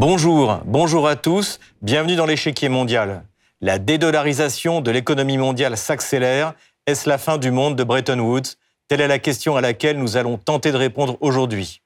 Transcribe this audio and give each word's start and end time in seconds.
Bonjour, 0.00 0.60
bonjour 0.64 1.08
à 1.08 1.16
tous, 1.16 1.58
bienvenue 1.82 2.14
dans 2.14 2.24
l'échiquier 2.24 2.68
mondial. 2.68 3.24
La 3.60 3.80
dédollarisation 3.80 4.80
de 4.80 4.92
l'économie 4.92 5.38
mondiale 5.38 5.76
s'accélère. 5.76 6.54
Est-ce 6.86 7.08
la 7.08 7.18
fin 7.18 7.36
du 7.36 7.50
monde 7.50 7.74
de 7.74 7.82
Bretton 7.82 8.20
Woods? 8.20 8.54
Telle 8.86 9.00
est 9.00 9.08
la 9.08 9.18
question 9.18 9.56
à 9.56 9.60
laquelle 9.60 9.98
nous 9.98 10.16
allons 10.16 10.38
tenter 10.38 10.70
de 10.70 10.76
répondre 10.76 11.18
aujourd'hui. 11.20 11.82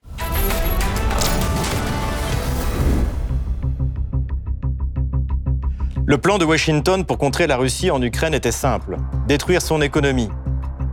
Le 6.04 6.18
plan 6.18 6.36
de 6.36 6.44
Washington 6.44 7.06
pour 7.06 7.16
contrer 7.16 7.46
la 7.46 7.56
Russie 7.56 7.90
en 7.90 8.02
Ukraine 8.02 8.34
était 8.34 8.52
simple, 8.52 8.98
détruire 9.26 9.62
son 9.62 9.80
économie. 9.80 10.28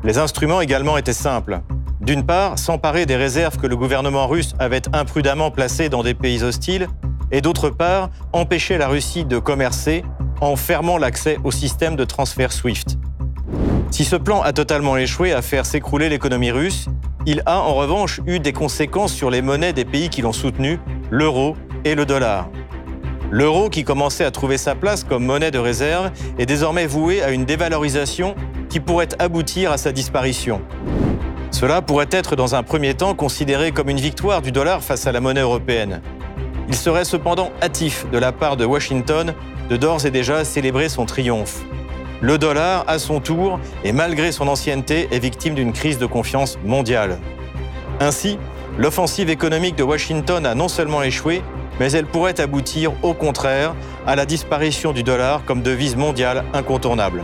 Les 0.05 0.19
instruments 0.19 0.61
également 0.61 0.97
étaient 0.97 1.11
simples. 1.11 1.59
D'une 1.99 2.25
part, 2.25 2.57
s'emparer 2.57 3.05
des 3.05 3.17
réserves 3.17 3.57
que 3.57 3.67
le 3.67 3.75
gouvernement 3.75 4.25
russe 4.25 4.53
avait 4.57 4.83
imprudemment 4.93 5.51
placées 5.51 5.89
dans 5.89 6.01
des 6.01 6.13
pays 6.13 6.43
hostiles, 6.43 6.87
et 7.31 7.41
d'autre 7.41 7.69
part, 7.69 8.09
empêcher 8.33 8.77
la 8.77 8.87
Russie 8.87 9.25
de 9.25 9.39
commercer 9.39 10.03
en 10.41 10.55
fermant 10.55 10.97
l'accès 10.97 11.37
au 11.43 11.51
système 11.51 11.95
de 11.95 12.05
transfert 12.05 12.51
SWIFT. 12.51 12.97
Si 13.91 14.05
ce 14.05 14.15
plan 14.15 14.41
a 14.41 14.53
totalement 14.53 14.97
échoué 14.97 15.33
à 15.33 15.41
faire 15.41 15.65
s'écrouler 15.65 16.09
l'économie 16.09 16.51
russe, 16.51 16.87
il 17.25 17.41
a 17.45 17.59
en 17.59 17.73
revanche 17.73 18.21
eu 18.25 18.39
des 18.39 18.53
conséquences 18.53 19.13
sur 19.13 19.29
les 19.29 19.41
monnaies 19.41 19.73
des 19.73 19.85
pays 19.85 20.09
qui 20.09 20.21
l'ont 20.21 20.33
soutenu, 20.33 20.79
l'euro 21.09 21.55
et 21.83 21.95
le 21.95 22.05
dollar. 22.05 22.49
L'euro, 23.31 23.69
qui 23.69 23.83
commençait 23.83 24.25
à 24.25 24.31
trouver 24.31 24.57
sa 24.57 24.73
place 24.73 25.03
comme 25.03 25.25
monnaie 25.25 25.51
de 25.51 25.59
réserve, 25.59 26.11
est 26.39 26.47
désormais 26.47 26.87
voué 26.87 27.21
à 27.21 27.29
une 27.29 27.45
dévalorisation 27.45 28.35
qui 28.69 28.79
pourrait 28.79 29.09
aboutir 29.19 29.71
à 29.71 29.77
sa 29.77 29.91
disparition. 29.91 30.61
Cela 31.51 31.81
pourrait 31.81 32.07
être 32.11 32.35
dans 32.35 32.55
un 32.55 32.63
premier 32.63 32.93
temps 32.93 33.13
considéré 33.13 33.71
comme 33.71 33.89
une 33.89 33.99
victoire 33.99 34.41
du 34.41 34.51
dollar 34.51 34.83
face 34.83 35.05
à 35.07 35.11
la 35.11 35.19
monnaie 35.19 35.41
européenne. 35.41 36.01
Il 36.69 36.75
serait 36.75 37.03
cependant 37.03 37.51
hâtif 37.63 38.05
de 38.11 38.19
la 38.19 38.31
part 38.31 38.55
de 38.55 38.63
Washington 38.63 39.33
de 39.69 39.75
d'ores 39.75 40.05
et 40.05 40.11
déjà 40.11 40.45
célébrer 40.45 40.87
son 40.87 41.07
triomphe. 41.07 41.63
Le 42.21 42.37
dollar, 42.37 42.83
à 42.87 42.99
son 42.99 43.19
tour, 43.19 43.59
et 43.83 43.91
malgré 43.91 44.31
son 44.31 44.47
ancienneté, 44.47 45.07
est 45.11 45.19
victime 45.19 45.55
d'une 45.55 45.73
crise 45.73 45.97
de 45.97 46.05
confiance 46.05 46.59
mondiale. 46.63 47.17
Ainsi, 47.99 48.37
l'offensive 48.77 49.31
économique 49.31 49.75
de 49.75 49.83
Washington 49.83 50.45
a 50.45 50.53
non 50.53 50.67
seulement 50.67 51.01
échoué, 51.01 51.41
mais 51.79 51.91
elle 51.91 52.05
pourrait 52.05 52.39
aboutir, 52.39 52.91
au 53.01 53.15
contraire, 53.15 53.73
à 54.05 54.15
la 54.15 54.27
disparition 54.27 54.91
du 54.91 55.01
dollar 55.01 55.43
comme 55.45 55.63
devise 55.63 55.95
mondiale 55.95 56.43
incontournable. 56.53 57.23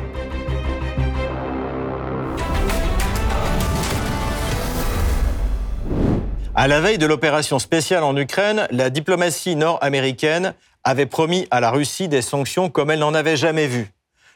À 6.58 6.70
la 6.70 6.80
veille 6.80 6.98
de 6.98 7.06
l'opération 7.06 7.60
spéciale 7.60 8.06
en 8.06 8.16
Ukraine, 8.16 8.66
la 8.72 8.90
diplomatie 8.90 9.58
nord-américaine 9.58 10.54
avait 10.86 11.06
promis 11.06 11.48
à 11.52 11.60
la 11.60 11.70
Russie 11.70 12.08
des 12.08 12.22
sanctions 12.22 12.70
comme 12.70 12.92
elle 12.92 13.00
n'en 13.00 13.14
avait 13.14 13.36
jamais 13.36 13.68
vues. 13.68 13.92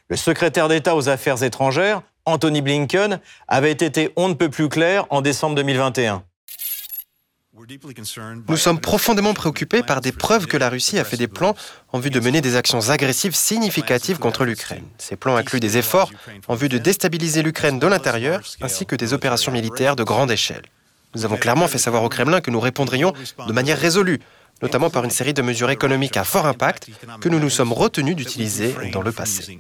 Le 0.09 0.17
secrétaire 0.17 0.67
d'État 0.67 0.97
aux 0.97 1.07
Affaires 1.07 1.43
étrangères, 1.43 2.01
Anthony 2.25 2.61
Blinken, 2.61 3.21
avait 3.47 3.71
été 3.71 4.11
on 4.17 4.27
ne 4.27 4.33
peut 4.33 4.49
plus 4.49 4.67
clair 4.67 5.05
en 5.11 5.21
décembre 5.21 5.55
2021. 5.55 6.21
Nous 8.49 8.57
sommes 8.57 8.81
profondément 8.81 9.33
préoccupés 9.33 9.81
par 9.81 10.01
des 10.01 10.11
preuves 10.11 10.45
que 10.45 10.57
la 10.57 10.69
Russie 10.69 10.99
a 10.99 11.05
fait 11.05 11.17
des 11.17 11.27
plans 11.27 11.55
en 11.93 11.99
vue 11.99 12.09
de 12.09 12.19
mener 12.19 12.41
des 12.41 12.57
actions 12.57 12.89
agressives 12.89 13.35
significatives 13.35 14.19
contre 14.19 14.43
l'Ukraine. 14.43 14.83
Ces 14.97 15.15
plans 15.15 15.37
incluent 15.37 15.59
des 15.61 15.77
efforts 15.77 16.11
en 16.49 16.55
vue 16.55 16.69
de 16.69 16.77
déstabiliser 16.77 17.43
l'Ukraine 17.43 17.79
de 17.79 17.87
l'intérieur, 17.87 18.41
ainsi 18.61 18.85
que 18.85 18.97
des 18.97 19.13
opérations 19.13 19.53
militaires 19.53 19.95
de 19.95 20.03
grande 20.03 20.31
échelle. 20.31 20.63
Nous 21.15 21.25
avons 21.25 21.37
clairement 21.37 21.67
fait 21.67 21.77
savoir 21.77 22.03
au 22.03 22.09
Kremlin 22.09 22.41
que 22.41 22.51
nous 22.51 22.59
répondrions 22.59 23.13
de 23.47 23.53
manière 23.53 23.77
résolue, 23.77 24.19
notamment 24.61 24.89
par 24.89 25.03
une 25.03 25.09
série 25.09 25.33
de 25.33 25.41
mesures 25.41 25.69
économiques 25.69 26.17
à 26.17 26.23
fort 26.23 26.45
impact 26.45 26.89
que 27.21 27.29
nous 27.29 27.39
nous 27.39 27.49
sommes 27.49 27.73
retenus 27.73 28.15
d'utiliser 28.15 28.75
dans 28.91 29.01
le 29.01 29.11
passé. 29.11 29.59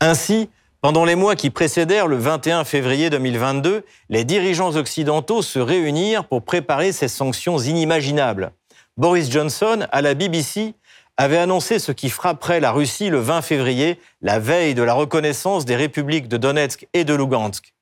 Ainsi, 0.00 0.48
pendant 0.80 1.04
les 1.04 1.16
mois 1.16 1.36
qui 1.36 1.50
précédèrent 1.50 2.06
le 2.06 2.16
21 2.16 2.64
février 2.64 3.10
2022, 3.10 3.84
les 4.08 4.24
dirigeants 4.24 4.76
occidentaux 4.76 5.42
se 5.42 5.58
réunirent 5.58 6.26
pour 6.26 6.44
préparer 6.44 6.92
ces 6.92 7.08
sanctions 7.08 7.58
inimaginables. 7.58 8.52
Boris 8.96 9.30
Johnson, 9.30 9.86
à 9.90 10.00
la 10.00 10.14
BBC, 10.14 10.74
avait 11.16 11.38
annoncé 11.38 11.78
ce 11.78 11.92
qui 11.92 12.10
frapperait 12.10 12.60
la 12.60 12.72
Russie 12.72 13.08
le 13.08 13.18
20 13.18 13.42
février, 13.42 13.98
la 14.20 14.38
veille 14.38 14.74
de 14.74 14.82
la 14.82 14.94
reconnaissance 14.94 15.64
des 15.64 15.76
républiques 15.76 16.28
de 16.28 16.36
Donetsk 16.36 16.86
et 16.92 17.04
de 17.04 17.14
Lugansk. 17.14 17.74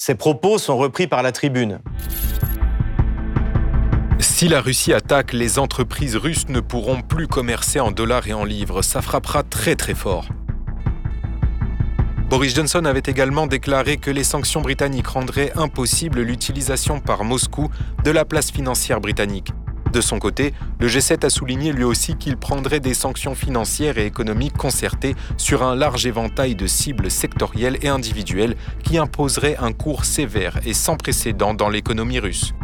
Ces 0.00 0.14
propos 0.14 0.58
sont 0.58 0.76
repris 0.76 1.08
par 1.08 1.24
la 1.24 1.32
tribune. 1.32 1.80
Si 4.20 4.46
la 4.46 4.60
Russie 4.60 4.92
attaque, 4.92 5.32
les 5.32 5.58
entreprises 5.58 6.14
russes 6.14 6.48
ne 6.48 6.60
pourront 6.60 7.02
plus 7.02 7.26
commercer 7.26 7.80
en 7.80 7.90
dollars 7.90 8.28
et 8.28 8.32
en 8.32 8.44
livres. 8.44 8.82
Ça 8.82 9.02
frappera 9.02 9.42
très 9.42 9.74
très 9.74 9.96
fort. 9.96 10.28
Boris 12.30 12.54
Johnson 12.54 12.84
avait 12.84 13.02
également 13.06 13.48
déclaré 13.48 13.96
que 13.96 14.12
les 14.12 14.22
sanctions 14.22 14.60
britanniques 14.60 15.08
rendraient 15.08 15.50
impossible 15.56 16.20
l'utilisation 16.20 17.00
par 17.00 17.24
Moscou 17.24 17.68
de 18.04 18.12
la 18.12 18.24
place 18.24 18.52
financière 18.52 19.00
britannique. 19.00 19.50
De 19.98 20.02
son 20.02 20.20
côté, 20.20 20.54
le 20.78 20.86
G7 20.86 21.26
a 21.26 21.28
souligné 21.28 21.72
lui 21.72 21.82
aussi 21.82 22.14
qu'il 22.14 22.36
prendrait 22.36 22.78
des 22.78 22.94
sanctions 22.94 23.34
financières 23.34 23.98
et 23.98 24.06
économiques 24.06 24.56
concertées 24.56 25.16
sur 25.36 25.64
un 25.64 25.74
large 25.74 26.06
éventail 26.06 26.54
de 26.54 26.68
cibles 26.68 27.10
sectorielles 27.10 27.78
et 27.82 27.88
individuelles 27.88 28.54
qui 28.84 28.96
imposeraient 28.96 29.56
un 29.58 29.72
cours 29.72 30.04
sévère 30.04 30.60
et 30.64 30.72
sans 30.72 30.96
précédent 30.96 31.52
dans 31.52 31.68
l'économie 31.68 32.20
russe. 32.20 32.54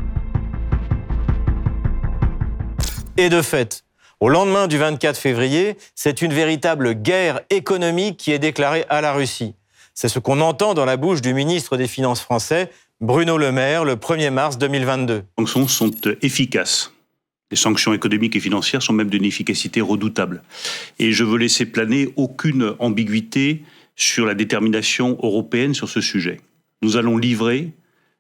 Et 3.17 3.31
de 3.31 3.43
fait, 3.43 3.83
au 4.21 4.29
lendemain 4.29 4.69
du 4.69 4.79
24 4.79 5.19
février, 5.19 5.77
c'est 5.97 6.23
une 6.23 6.33
véritable 6.33 6.95
guerre 6.95 7.41
économique 7.51 8.17
qui 8.17 8.31
est 8.31 8.39
déclarée 8.39 8.85
à 8.89 9.01
la 9.01 9.13
Russie. 9.13 9.57
C'est 9.93 10.09
ce 10.09 10.21
qu'on 10.21 10.41
entend 10.41 10.75
dans 10.75 10.85
la 10.85 10.97
bouche 10.97 11.21
du 11.21 11.35
ministre 11.35 11.77
des 11.77 11.89
Finances 11.89 12.21
français, 12.21 12.71
Bruno 13.01 13.37
Le 13.39 13.51
Maire, 13.51 13.85
le 13.85 13.97
1er 13.97 14.31
mars 14.31 14.57
2022. 14.57 15.25
Les 15.37 15.47
sanctions 15.47 15.67
sont 15.67 15.91
efficaces. 16.23 16.94
Les 17.55 17.61
sanctions 17.61 17.95
économiques 17.95 18.35
et 18.35 18.41
financières 18.41 18.83
sont 18.83 18.93
même 18.93 19.09
d'une 19.09 19.25
efficacité 19.25 19.81
redoutable. 19.81 20.43
Et 20.99 21.13
je 21.13 21.23
veux 21.23 21.39
laisser 21.39 21.67
planer 21.67 22.09
aucune 22.17 22.75
ambiguïté 22.81 23.63
sur 23.95 24.27
la 24.27 24.35
détermination 24.35 25.17
européenne 25.23 25.73
sur 25.73 25.89
ce 25.89 26.01
sujet. 26.01 26.41
Nous 26.83 26.97
allons 26.97 27.17
livrer 27.17 27.71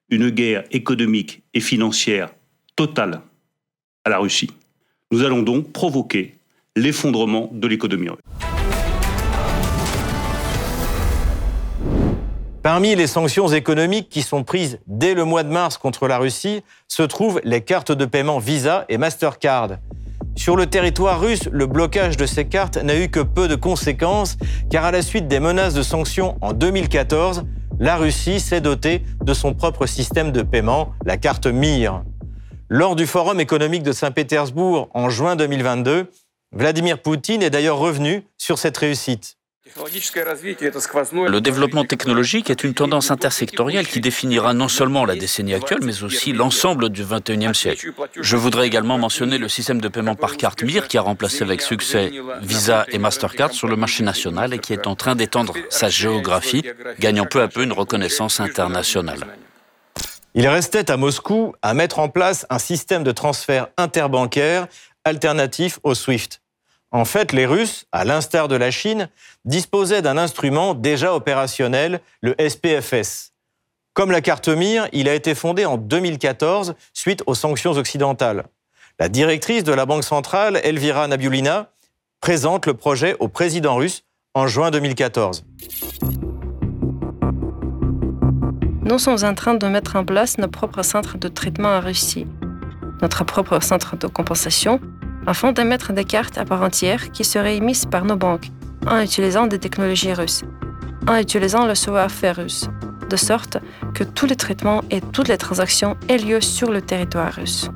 une 0.08 0.30
guerre 0.30 0.62
économique 0.70 1.42
et 1.52 1.58
financière 1.58 2.32
totale 2.76 3.22
à 4.04 4.10
la 4.10 4.18
Russie. 4.18 4.52
Nous 5.10 5.24
allons 5.24 5.42
donc 5.42 5.72
provoquer 5.72 6.36
l'effondrement 6.76 7.50
de 7.52 7.66
l'économie 7.66 8.10
russe. 8.10 8.53
Parmi 12.64 12.94
les 12.94 13.06
sanctions 13.06 13.48
économiques 13.48 14.08
qui 14.08 14.22
sont 14.22 14.42
prises 14.42 14.78
dès 14.86 15.12
le 15.12 15.26
mois 15.26 15.42
de 15.42 15.50
mars 15.50 15.76
contre 15.76 16.08
la 16.08 16.16
Russie 16.16 16.62
se 16.88 17.02
trouvent 17.02 17.38
les 17.44 17.60
cartes 17.60 17.92
de 17.92 18.06
paiement 18.06 18.38
Visa 18.38 18.86
et 18.88 18.96
Mastercard. 18.96 19.72
Sur 20.34 20.56
le 20.56 20.64
territoire 20.64 21.20
russe, 21.20 21.46
le 21.52 21.66
blocage 21.66 22.16
de 22.16 22.24
ces 22.24 22.46
cartes 22.46 22.78
n'a 22.78 22.98
eu 22.98 23.10
que 23.10 23.20
peu 23.20 23.48
de 23.48 23.54
conséquences, 23.54 24.38
car 24.70 24.86
à 24.86 24.92
la 24.92 25.02
suite 25.02 25.28
des 25.28 25.40
menaces 25.40 25.74
de 25.74 25.82
sanctions 25.82 26.38
en 26.40 26.54
2014, 26.54 27.44
la 27.80 27.96
Russie 27.98 28.40
s'est 28.40 28.62
dotée 28.62 29.02
de 29.22 29.34
son 29.34 29.52
propre 29.52 29.84
système 29.84 30.32
de 30.32 30.40
paiement, 30.40 30.94
la 31.04 31.18
carte 31.18 31.46
MIR. 31.46 32.02
Lors 32.70 32.96
du 32.96 33.06
Forum 33.06 33.40
économique 33.40 33.82
de 33.82 33.92
Saint-Pétersbourg 33.92 34.88
en 34.94 35.10
juin 35.10 35.36
2022, 35.36 36.10
Vladimir 36.52 37.02
Poutine 37.02 37.42
est 37.42 37.50
d'ailleurs 37.50 37.76
revenu 37.76 38.26
sur 38.38 38.58
cette 38.58 38.78
réussite. 38.78 39.36
Le 39.76 41.40
développement 41.40 41.84
technologique 41.84 42.48
est 42.48 42.62
une 42.62 42.74
tendance 42.74 43.10
intersectorielle 43.10 43.88
qui 43.88 44.00
définira 44.00 44.54
non 44.54 44.68
seulement 44.68 45.04
la 45.04 45.16
décennie 45.16 45.52
actuelle, 45.52 45.80
mais 45.82 46.04
aussi 46.04 46.32
l'ensemble 46.32 46.90
du 46.90 47.02
21e 47.02 47.54
siècle. 47.54 47.92
Je 48.20 48.36
voudrais 48.36 48.68
également 48.68 48.98
mentionner 48.98 49.36
le 49.36 49.48
système 49.48 49.80
de 49.80 49.88
paiement 49.88 50.14
par 50.14 50.36
carte 50.36 50.62
MIR 50.62 50.86
qui 50.86 50.96
a 50.96 51.02
remplacé 51.02 51.42
avec 51.42 51.60
succès 51.60 52.12
Visa 52.40 52.86
et 52.88 52.98
Mastercard 52.98 53.52
sur 53.52 53.66
le 53.66 53.74
marché 53.74 54.04
national 54.04 54.54
et 54.54 54.60
qui 54.60 54.72
est 54.72 54.86
en 54.86 54.94
train 54.94 55.16
d'étendre 55.16 55.54
sa 55.70 55.88
géographie, 55.88 56.62
gagnant 57.00 57.26
peu 57.26 57.42
à 57.42 57.48
peu 57.48 57.64
une 57.64 57.72
reconnaissance 57.72 58.38
internationale. 58.38 59.26
Il 60.34 60.46
restait 60.46 60.90
à 60.90 60.96
Moscou 60.96 61.54
à 61.62 61.74
mettre 61.74 61.98
en 61.98 62.08
place 62.08 62.46
un 62.48 62.58
système 62.58 63.02
de 63.02 63.12
transfert 63.12 63.68
interbancaire 63.76 64.68
alternatif 65.04 65.80
au 65.82 65.94
SWIFT. 65.94 66.43
En 66.94 67.04
fait, 67.04 67.32
les 67.32 67.44
Russes, 67.44 67.86
à 67.90 68.04
l'instar 68.04 68.46
de 68.46 68.54
la 68.54 68.70
Chine, 68.70 69.08
disposaient 69.44 70.00
d'un 70.00 70.16
instrument 70.16 70.74
déjà 70.74 71.12
opérationnel, 71.12 72.00
le 72.20 72.36
SPFS. 72.38 73.32
Comme 73.94 74.12
la 74.12 74.20
carte 74.20 74.46
MIR, 74.46 74.86
il 74.92 75.08
a 75.08 75.14
été 75.14 75.34
fondé 75.34 75.64
en 75.64 75.76
2014 75.76 76.76
suite 76.92 77.24
aux 77.26 77.34
sanctions 77.34 77.72
occidentales. 77.72 78.44
La 79.00 79.08
directrice 79.08 79.64
de 79.64 79.72
la 79.72 79.86
Banque 79.86 80.04
centrale, 80.04 80.60
Elvira 80.62 81.08
Nabiulina, 81.08 81.72
présente 82.20 82.64
le 82.64 82.74
projet 82.74 83.16
au 83.18 83.26
président 83.26 83.74
russe 83.74 84.04
en 84.34 84.46
juin 84.46 84.70
2014. 84.70 85.44
Nous 88.82 88.98
sommes 89.00 89.24
en 89.24 89.34
train 89.34 89.54
de 89.54 89.66
mettre 89.66 89.96
en 89.96 90.04
place 90.04 90.38
nos 90.38 90.46
propres 90.46 90.84
centres 90.84 91.18
de 91.18 91.26
traitement 91.26 91.70
en 91.70 91.80
Russie, 91.80 92.28
notre 93.02 93.24
propre 93.24 93.60
centre 93.60 93.96
de 93.96 94.06
compensation 94.06 94.80
afin 95.26 95.52
d'émettre 95.52 95.92
des 95.92 96.04
cartes 96.04 96.38
à 96.38 96.44
part 96.44 96.62
entière 96.62 97.10
qui 97.12 97.24
seraient 97.24 97.56
émises 97.56 97.86
par 97.86 98.04
nos 98.04 98.16
banques 98.16 98.50
en 98.86 99.00
utilisant 99.00 99.46
des 99.46 99.58
technologies 99.58 100.12
russes, 100.12 100.42
en 101.08 101.16
utilisant 101.16 101.66
le 101.66 101.74
savoir-faire 101.74 102.36
russe, 102.36 102.68
de 103.08 103.16
sorte 103.16 103.58
que 103.94 104.04
tous 104.04 104.26
les 104.26 104.36
traitements 104.36 104.82
et 104.90 105.00
toutes 105.00 105.28
les 105.28 105.38
transactions 105.38 105.96
aient 106.08 106.18
lieu 106.18 106.40
sur 106.40 106.70
le 106.70 106.82
territoire 106.82 107.32
russe. 107.32 107.70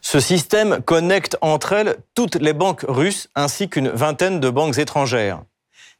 Ce 0.00 0.20
système 0.20 0.80
connecte 0.82 1.36
entre 1.40 1.72
elles 1.72 1.96
toutes 2.14 2.36
les 2.36 2.52
banques 2.52 2.84
russes 2.86 3.28
ainsi 3.34 3.68
qu'une 3.68 3.88
vingtaine 3.88 4.38
de 4.38 4.48
banques 4.48 4.78
étrangères. 4.78 5.42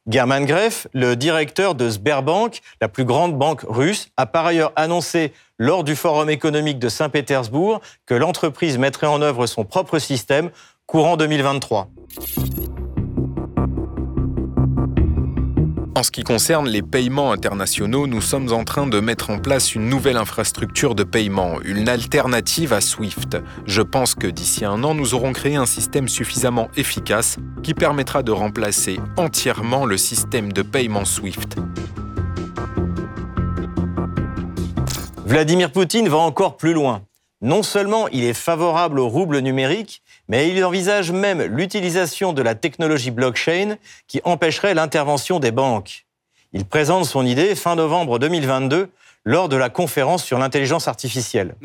German 0.07 0.45
Greff, 0.45 0.85
le 0.93 1.15
directeur 1.15 1.73
de 1.73 1.89
Sberbank, 1.89 2.61
la 2.79 2.87
plus 2.87 3.05
grande 3.05 3.35
banque 3.37 3.61
russe, 3.67 4.09
a 4.17 4.27
par 4.27 4.45
ailleurs 4.45 4.71
annoncé 4.75 5.33
lors 5.57 5.83
du 5.83 5.95
Forum 5.95 6.29
économique 6.29 6.77
de 6.77 6.89
Saint-Pétersbourg 6.89 7.81
que 8.05 8.13
l'entreprise 8.13 8.77
mettrait 8.77 9.07
en 9.07 9.23
œuvre 9.23 9.47
son 9.47 9.65
propre 9.65 9.97
système 9.97 10.51
courant 10.85 11.17
2023. 11.17 11.89
En 15.97 16.03
ce 16.03 16.11
qui 16.11 16.23
concerne 16.23 16.67
les 16.67 16.81
paiements 16.81 17.31
internationaux, 17.31 18.05
nous 18.05 18.19
sommes 18.19 18.51
en 18.51 18.65
train 18.65 18.85
de 18.85 18.99
mettre 18.99 19.29
en 19.29 19.39
place 19.39 19.75
une 19.75 19.87
nouvelle 19.87 20.17
infrastructure 20.17 20.93
de 20.93 21.05
paiement, 21.05 21.61
une 21.63 21.87
alternative 21.87 22.73
à 22.73 22.81
SWIFT. 22.81 23.37
Je 23.65 23.81
pense 23.81 24.13
que 24.13 24.27
d'ici 24.27 24.65
un 24.65 24.83
an, 24.83 24.93
nous 24.93 25.13
aurons 25.13 25.31
créé 25.31 25.55
un 25.55 25.65
système 25.65 26.09
suffisamment 26.09 26.67
efficace 26.75 27.37
qui 27.63 27.73
permettra 27.73 28.23
de 28.23 28.33
remplacer 28.33 28.99
entièrement 29.15 29.85
le 29.85 29.95
système 29.95 30.51
de 30.51 30.63
paiement 30.63 31.05
SWIFT. 31.05 31.55
Vladimir 35.25 35.71
Poutine 35.71 36.09
va 36.09 36.17
encore 36.17 36.57
plus 36.57 36.73
loin. 36.73 37.03
Non 37.41 37.63
seulement 37.63 38.09
il 38.09 38.25
est 38.25 38.33
favorable 38.33 38.99
au 38.99 39.07
rouble 39.07 39.39
numérique, 39.39 40.01
mais 40.27 40.49
il 40.49 40.63
envisage 40.63 41.11
même 41.11 41.41
l'utilisation 41.41 42.33
de 42.33 42.41
la 42.41 42.55
technologie 42.55 43.11
blockchain 43.11 43.77
qui 44.07 44.21
empêcherait 44.23 44.73
l'intervention 44.73 45.39
des 45.39 45.51
banques. 45.51 46.05
Il 46.53 46.65
présente 46.65 47.05
son 47.05 47.25
idée 47.25 47.53
fin 47.55 47.75
novembre 47.75 48.17
2022 48.19 48.89
lors 49.25 49.49
de 49.49 49.55
la 49.55 49.69
conférence 49.69 50.23
sur 50.23 50.37
l'intelligence 50.37 50.87
artificielle. 50.87 51.55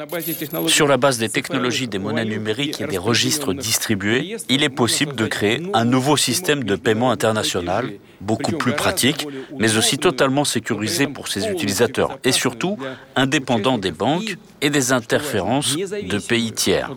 Sur 0.67 0.89
la 0.89 0.97
base 0.97 1.19
des 1.19 1.29
technologies 1.29 1.89
des 1.89 1.99
monnaies 1.99 2.25
numériques 2.25 2.81
et 2.81 2.87
des 2.87 2.99
registres 2.99 3.53
distribués, 3.53 4.37
il 4.49 4.63
est 4.63 4.71
possible 4.71 5.15
de 5.15 5.27
créer 5.27 5.63
un 5.75 5.85
nouveau 5.85 6.17
système 6.17 6.65
de 6.65 6.75
paiement 6.75 7.11
international, 7.11 7.93
beaucoup 8.23 8.53
plus 8.53 8.73
pratique, 8.73 9.29
mais 9.59 9.77
aussi 9.77 9.99
totalement 9.99 10.45
sécurisé 10.45 11.07
pour 11.07 11.29
ses 11.29 11.49
utilisateurs 11.49 12.19
et 12.25 12.33
surtout 12.33 12.79
indépendant 13.15 13.77
des 13.77 13.93
banques 13.93 14.37
et 14.63 14.71
des 14.71 14.93
interférences 14.93 15.77
de 15.77 16.19
pays 16.19 16.53
tiers. 16.53 16.91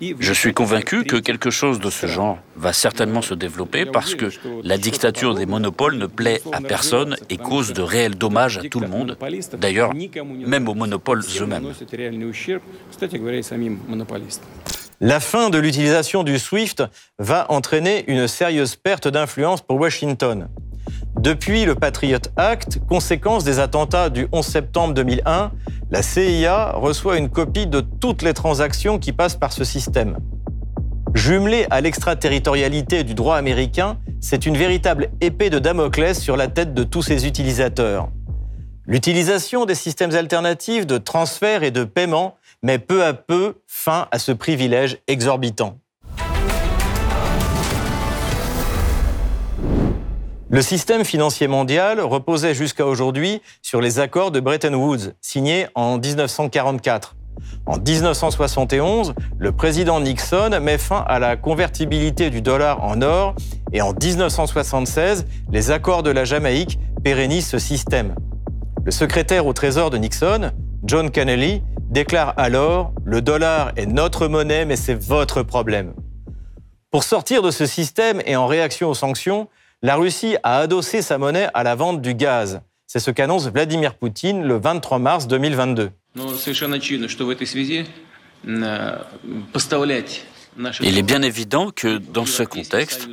Je 0.00 0.32
suis 0.32 0.52
convaincu 0.52 1.04
que 1.04 1.16
quelque 1.16 1.50
chose 1.50 1.78
de 1.78 1.88
ce 1.90 2.06
genre 2.06 2.38
va 2.56 2.72
certainement 2.72 3.22
se 3.22 3.34
développer 3.34 3.84
parce 3.86 4.14
que 4.14 4.26
la 4.62 4.76
dictature 4.76 5.34
des 5.34 5.46
monopoles 5.46 5.96
ne 5.96 6.06
plaît 6.06 6.40
à 6.52 6.60
personne 6.60 7.16
et 7.30 7.36
cause 7.36 7.72
de 7.72 7.82
réels 7.82 8.16
dommages 8.16 8.58
à 8.58 8.62
tout 8.62 8.80
le 8.80 8.88
monde, 8.88 9.16
d'ailleurs 9.58 9.92
même 10.46 10.68
aux 10.68 10.74
monopoles 10.74 11.22
eux-mêmes. 11.40 11.72
La 15.00 15.20
fin 15.20 15.50
de 15.50 15.58
l'utilisation 15.58 16.22
du 16.22 16.38
SWIFT 16.38 16.84
va 17.18 17.46
entraîner 17.50 18.04
une 18.06 18.28
sérieuse 18.28 18.76
perte 18.76 19.08
d'influence 19.08 19.60
pour 19.60 19.78
Washington. 19.78 20.48
Depuis 21.18 21.64
le 21.64 21.74
Patriot 21.74 22.18
Act, 22.36 22.80
conséquence 22.88 23.44
des 23.44 23.58
attentats 23.58 24.10
du 24.10 24.28
11 24.32 24.44
septembre 24.44 24.94
2001, 24.94 25.52
la 25.90 26.02
CIA 26.02 26.72
reçoit 26.72 27.16
une 27.16 27.30
copie 27.30 27.66
de 27.66 27.80
toutes 27.80 28.22
les 28.22 28.34
transactions 28.34 28.98
qui 28.98 29.12
passent 29.12 29.36
par 29.36 29.52
ce 29.52 29.64
système. 29.64 30.18
Jumelé 31.14 31.66
à 31.70 31.80
l'extraterritorialité 31.80 33.04
du 33.04 33.14
droit 33.14 33.36
américain, 33.36 33.98
c'est 34.20 34.46
une 34.46 34.56
véritable 34.56 35.10
épée 35.20 35.48
de 35.48 35.58
Damoclès 35.58 36.20
sur 36.20 36.36
la 36.36 36.48
tête 36.48 36.74
de 36.74 36.82
tous 36.82 37.02
ses 37.02 37.26
utilisateurs. 37.26 38.08
L'utilisation 38.86 39.64
des 39.64 39.74
systèmes 39.74 40.14
alternatifs 40.14 40.86
de 40.86 40.98
transfert 40.98 41.62
et 41.62 41.70
de 41.70 41.84
paiement 41.84 42.36
met 42.62 42.78
peu 42.78 43.04
à 43.04 43.14
peu 43.14 43.54
fin 43.66 44.08
à 44.10 44.18
ce 44.18 44.32
privilège 44.32 44.98
exorbitant. 45.06 45.78
Le 50.54 50.62
système 50.62 51.04
financier 51.04 51.48
mondial 51.48 51.98
reposait 52.00 52.54
jusqu'à 52.54 52.86
aujourd'hui 52.86 53.42
sur 53.60 53.80
les 53.80 53.98
accords 53.98 54.30
de 54.30 54.38
Bretton 54.38 54.74
Woods, 54.74 55.14
signés 55.20 55.66
en 55.74 55.98
1944. 55.98 57.16
En 57.66 57.76
1971, 57.76 59.14
le 59.36 59.50
président 59.50 59.98
Nixon 59.98 60.60
met 60.62 60.78
fin 60.78 61.04
à 61.08 61.18
la 61.18 61.36
convertibilité 61.36 62.30
du 62.30 62.40
dollar 62.40 62.84
en 62.84 63.02
or 63.02 63.34
et 63.72 63.82
en 63.82 63.94
1976, 63.94 65.26
les 65.50 65.72
accords 65.72 66.04
de 66.04 66.10
la 66.10 66.24
Jamaïque 66.24 66.78
pérennisent 67.02 67.48
ce 67.48 67.58
système. 67.58 68.14
Le 68.84 68.92
secrétaire 68.92 69.46
au 69.46 69.54
Trésor 69.54 69.90
de 69.90 69.98
Nixon, 69.98 70.52
John 70.84 71.10
Kennedy, 71.10 71.62
déclare 71.90 72.32
alors⁇ 72.36 72.90
Le 73.04 73.22
dollar 73.22 73.72
est 73.74 73.86
notre 73.86 74.28
monnaie, 74.28 74.66
mais 74.66 74.76
c'est 74.76 74.94
votre 74.94 75.42
problème⁇ 75.42 75.88
Pour 76.92 77.02
sortir 77.02 77.42
de 77.42 77.50
ce 77.50 77.66
système 77.66 78.22
et 78.24 78.36
en 78.36 78.46
réaction 78.46 78.90
aux 78.90 78.94
sanctions, 78.94 79.48
la 79.84 79.96
Russie 79.96 80.36
a 80.42 80.60
adossé 80.60 81.02
sa 81.02 81.18
monnaie 81.18 81.48
à 81.52 81.62
la 81.62 81.74
vente 81.74 82.00
du 82.00 82.14
gaz. 82.14 82.62
C'est 82.86 83.00
ce 83.00 83.10
qu'annonce 83.10 83.48
Vladimir 83.48 83.96
Poutine 83.96 84.42
le 84.42 84.56
23 84.56 84.98
mars 84.98 85.28
2022. 85.28 85.90
Il 90.80 90.98
est 90.98 91.02
bien 91.02 91.20
évident 91.20 91.70
que 91.70 91.98
dans 91.98 92.24
ce 92.24 92.42
contexte, 92.44 93.10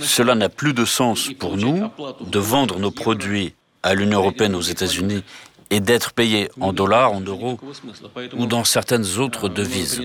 cela 0.00 0.34
n'a 0.34 0.50
plus 0.50 0.74
de 0.74 0.84
sens 0.84 1.30
pour 1.38 1.56
nous 1.56 1.88
de 2.20 2.38
vendre 2.38 2.78
nos 2.78 2.90
produits 2.90 3.54
à 3.82 3.94
l'Union 3.94 4.18
européenne, 4.18 4.54
aux 4.54 4.60
États-Unis 4.60 5.24
et 5.70 5.80
d'être 5.80 6.12
payé 6.12 6.50
en 6.60 6.74
dollars, 6.74 7.12
en 7.12 7.22
euros 7.22 7.58
ou 8.36 8.44
dans 8.44 8.64
certaines 8.64 9.16
autres 9.18 9.48
devises. 9.48 10.02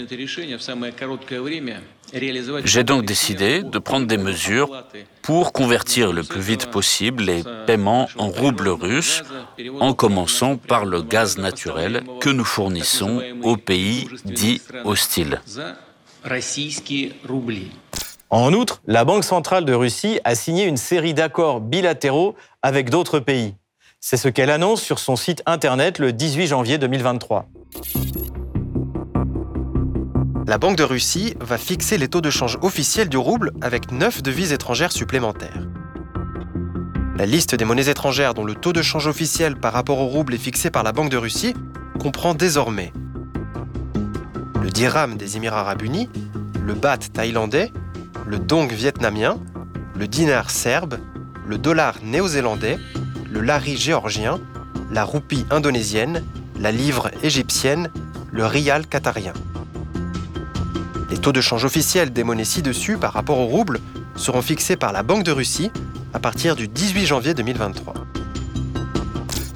J'ai 2.13 2.83
donc 2.83 3.05
décidé 3.05 3.63
de 3.63 3.79
prendre 3.79 4.07
des 4.07 4.17
mesures 4.17 4.85
pour 5.21 5.51
convertir 5.51 6.13
le 6.13 6.23
plus 6.23 6.41
vite 6.41 6.67
possible 6.67 7.23
les 7.23 7.43
paiements 7.65 8.07
en 8.17 8.29
roubles 8.29 8.69
russes, 8.69 9.23
en 9.79 9.93
commençant 9.93 10.55
par 10.57 10.85
le 10.85 11.01
gaz 11.01 11.37
naturel 11.37 12.03
que 12.21 12.29
nous 12.29 12.45
fournissons 12.45 13.21
aux 13.43 13.57
pays 13.57 14.07
dits 14.25 14.61
hostiles. 14.85 15.41
En 18.29 18.53
outre, 18.53 18.81
la 18.87 19.05
Banque 19.05 19.23
centrale 19.23 19.65
de 19.65 19.73
Russie 19.73 20.19
a 20.23 20.35
signé 20.35 20.65
une 20.65 20.77
série 20.77 21.13
d'accords 21.13 21.61
bilatéraux 21.61 22.35
avec 22.61 22.89
d'autres 22.89 23.19
pays. 23.19 23.55
C'est 23.99 24.17
ce 24.17 24.27
qu'elle 24.27 24.49
annonce 24.49 24.81
sur 24.81 24.99
son 24.99 25.15
site 25.15 25.41
internet 25.45 25.99
le 25.99 26.13
18 26.13 26.47
janvier 26.47 26.77
2023. 26.77 27.47
La 30.47 30.57
Banque 30.57 30.77
de 30.77 30.83
Russie 30.83 31.33
va 31.41 31.57
fixer 31.57 31.97
les 31.97 32.07
taux 32.07 32.21
de 32.21 32.29
change 32.29 32.57
officiels 32.61 33.09
du 33.09 33.17
rouble 33.17 33.51
avec 33.59 33.91
neuf 33.91 34.23
devises 34.23 34.53
étrangères 34.53 34.93
supplémentaires. 34.93 35.67
La 37.17 37.25
liste 37.25 37.53
des 37.53 37.65
monnaies 37.65 37.89
étrangères 37.89 38.33
dont 38.33 38.45
le 38.45 38.55
taux 38.55 38.71
de 38.71 38.81
change 38.81 39.07
officiel 39.07 39.57
par 39.57 39.73
rapport 39.73 39.99
au 39.99 40.05
rouble 40.05 40.33
est 40.33 40.37
fixé 40.37 40.71
par 40.71 40.83
la 40.83 40.93
Banque 40.93 41.09
de 41.09 41.17
Russie 41.17 41.53
comprend 41.99 42.33
désormais 42.33 42.93
le 44.61 44.69
dirham 44.69 45.17
des 45.17 45.35
Émirats 45.35 45.59
arabes 45.59 45.81
unis, 45.81 46.09
le 46.65 46.75
baht 46.75 47.11
thaïlandais, 47.11 47.73
le 48.25 48.39
dong 48.39 48.71
vietnamien, 48.71 49.39
le 49.97 50.07
dinar 50.07 50.49
serbe, 50.49 50.97
le 51.45 51.57
dollar 51.57 51.95
néo-zélandais, 52.03 52.79
le 53.29 53.41
lari 53.41 53.75
géorgien, 53.75 54.39
la 54.93 55.03
roupie 55.03 55.45
indonésienne, 55.49 56.23
la 56.57 56.71
livre 56.71 57.11
égyptienne, 57.21 57.91
le 58.31 58.45
rial 58.45 58.87
qatarien. 58.87 59.33
Les 61.09 61.17
taux 61.17 61.31
de 61.31 61.39
change 61.39 61.63
officiels 61.63 62.11
des 62.11 62.23
monnaies 62.23 62.43
ci-dessus 62.43 62.97
par 62.97 63.13
rapport 63.13 63.39
au 63.39 63.45
rouble 63.45 63.79
seront 64.17 64.41
fixés 64.41 64.75
par 64.75 64.91
la 64.91 65.03
Banque 65.03 65.23
de 65.23 65.31
Russie 65.31 65.71
à 66.13 66.19
partir 66.19 66.55
du 66.55 66.67
18 66.67 67.05
janvier 67.05 67.33
2023. 67.33 67.93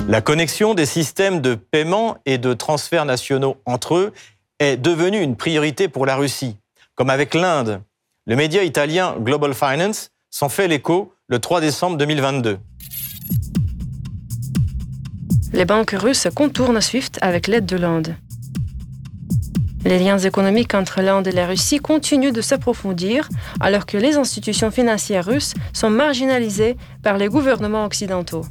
La 0.08 0.22
connexion 0.22 0.74
des 0.74 0.86
systèmes 0.86 1.42
de 1.42 1.56
paiement 1.56 2.18
et 2.26 2.38
de 2.38 2.54
transferts 2.54 3.06
nationaux 3.06 3.58
entre 3.66 3.96
eux 3.96 4.14
est 4.60 4.78
devenue 4.78 5.22
une 5.22 5.36
priorité 5.36 5.88
pour 5.88 6.06
la 6.06 6.16
Russie, 6.16 6.58
comme 6.96 7.10
avec 7.10 7.34
l'Inde. 7.34 7.82
Le 8.28 8.36
média 8.36 8.64
italien 8.64 9.16
Global 9.20 9.54
Finance 9.54 10.12
s'en 10.30 10.50
fait 10.50 10.68
l'écho 10.68 11.14
le 11.28 11.40
3 11.40 11.60
décembre 11.60 11.98
2022. 11.98 12.60
Les 15.54 15.66
banques 15.66 15.96
russes 15.98 16.28
contournent 16.34 16.80
SWIFT 16.80 17.18
avec 17.22 17.48
l'aide 17.48 17.66
de 17.66 17.76
l'Inde. 17.76 18.16
Les 19.84 19.98
liens 19.98 20.20
économiques 20.20 20.76
entre 20.76 21.02
l'Inde 21.02 21.28
et 21.28 21.32
la 21.32 21.48
Russie 21.48 21.80
continuent 21.80 22.32
de 22.32 22.42
s'approfondir 22.42 23.28
alors 23.60 23.88
que 23.88 23.98
les 23.98 24.16
institutions 24.16 24.70
financières 24.70 25.26
russes 25.26 25.56
sont 25.74 25.90
marginalisées 25.90 26.78
par 27.02 27.18
les 27.18 27.28
gouvernements 27.28 27.86
occidentaux. 27.86 28.46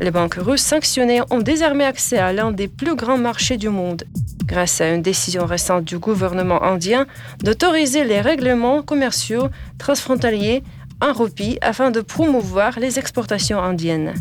Les 0.00 0.10
banques 0.10 0.34
russes 0.34 0.62
sanctionnées 0.62 1.22
ont 1.30 1.38
désormais 1.38 1.84
accès 1.84 2.18
à 2.18 2.32
l'un 2.32 2.50
des 2.50 2.68
plus 2.68 2.96
grands 2.96 3.16
marchés 3.16 3.56
du 3.56 3.68
monde, 3.68 4.04
grâce 4.44 4.80
à 4.80 4.92
une 4.92 5.02
décision 5.02 5.46
récente 5.46 5.84
du 5.84 5.98
gouvernement 5.98 6.62
indien 6.62 7.06
d'autoriser 7.42 8.04
les 8.04 8.20
règlements 8.20 8.82
commerciaux 8.82 9.48
transfrontaliers 9.78 10.64
en 11.00 11.12
roupies 11.12 11.58
afin 11.62 11.90
de 11.90 12.00
promouvoir 12.00 12.78
les 12.80 12.98
exportations 12.98 13.60
indiennes. 13.60 14.14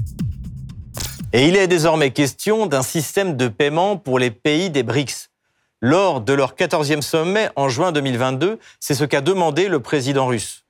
Et 1.34 1.48
il 1.48 1.58
est 1.58 1.68
désormais 1.68 2.12
question 2.12 2.68
d'un 2.68 2.84
système 2.84 3.36
de 3.36 3.48
paiement 3.48 3.98
pour 3.98 4.20
les 4.20 4.32
pays 4.32 4.70
des 4.70 4.84
BRICS. 4.84 5.25
Lors 5.86 6.20
de 6.20 6.34
leur 6.34 6.56
14e 6.56 7.04
sommet 7.04 7.50
en 7.56 7.70
juin 7.70 7.92
2022, 7.92 8.58
c'est 8.80 8.96
ce 8.96 9.04
qu'a 9.04 9.22
demandé 9.22 9.68
le 9.68 9.80
président 9.80 10.26
russe. 10.26 10.64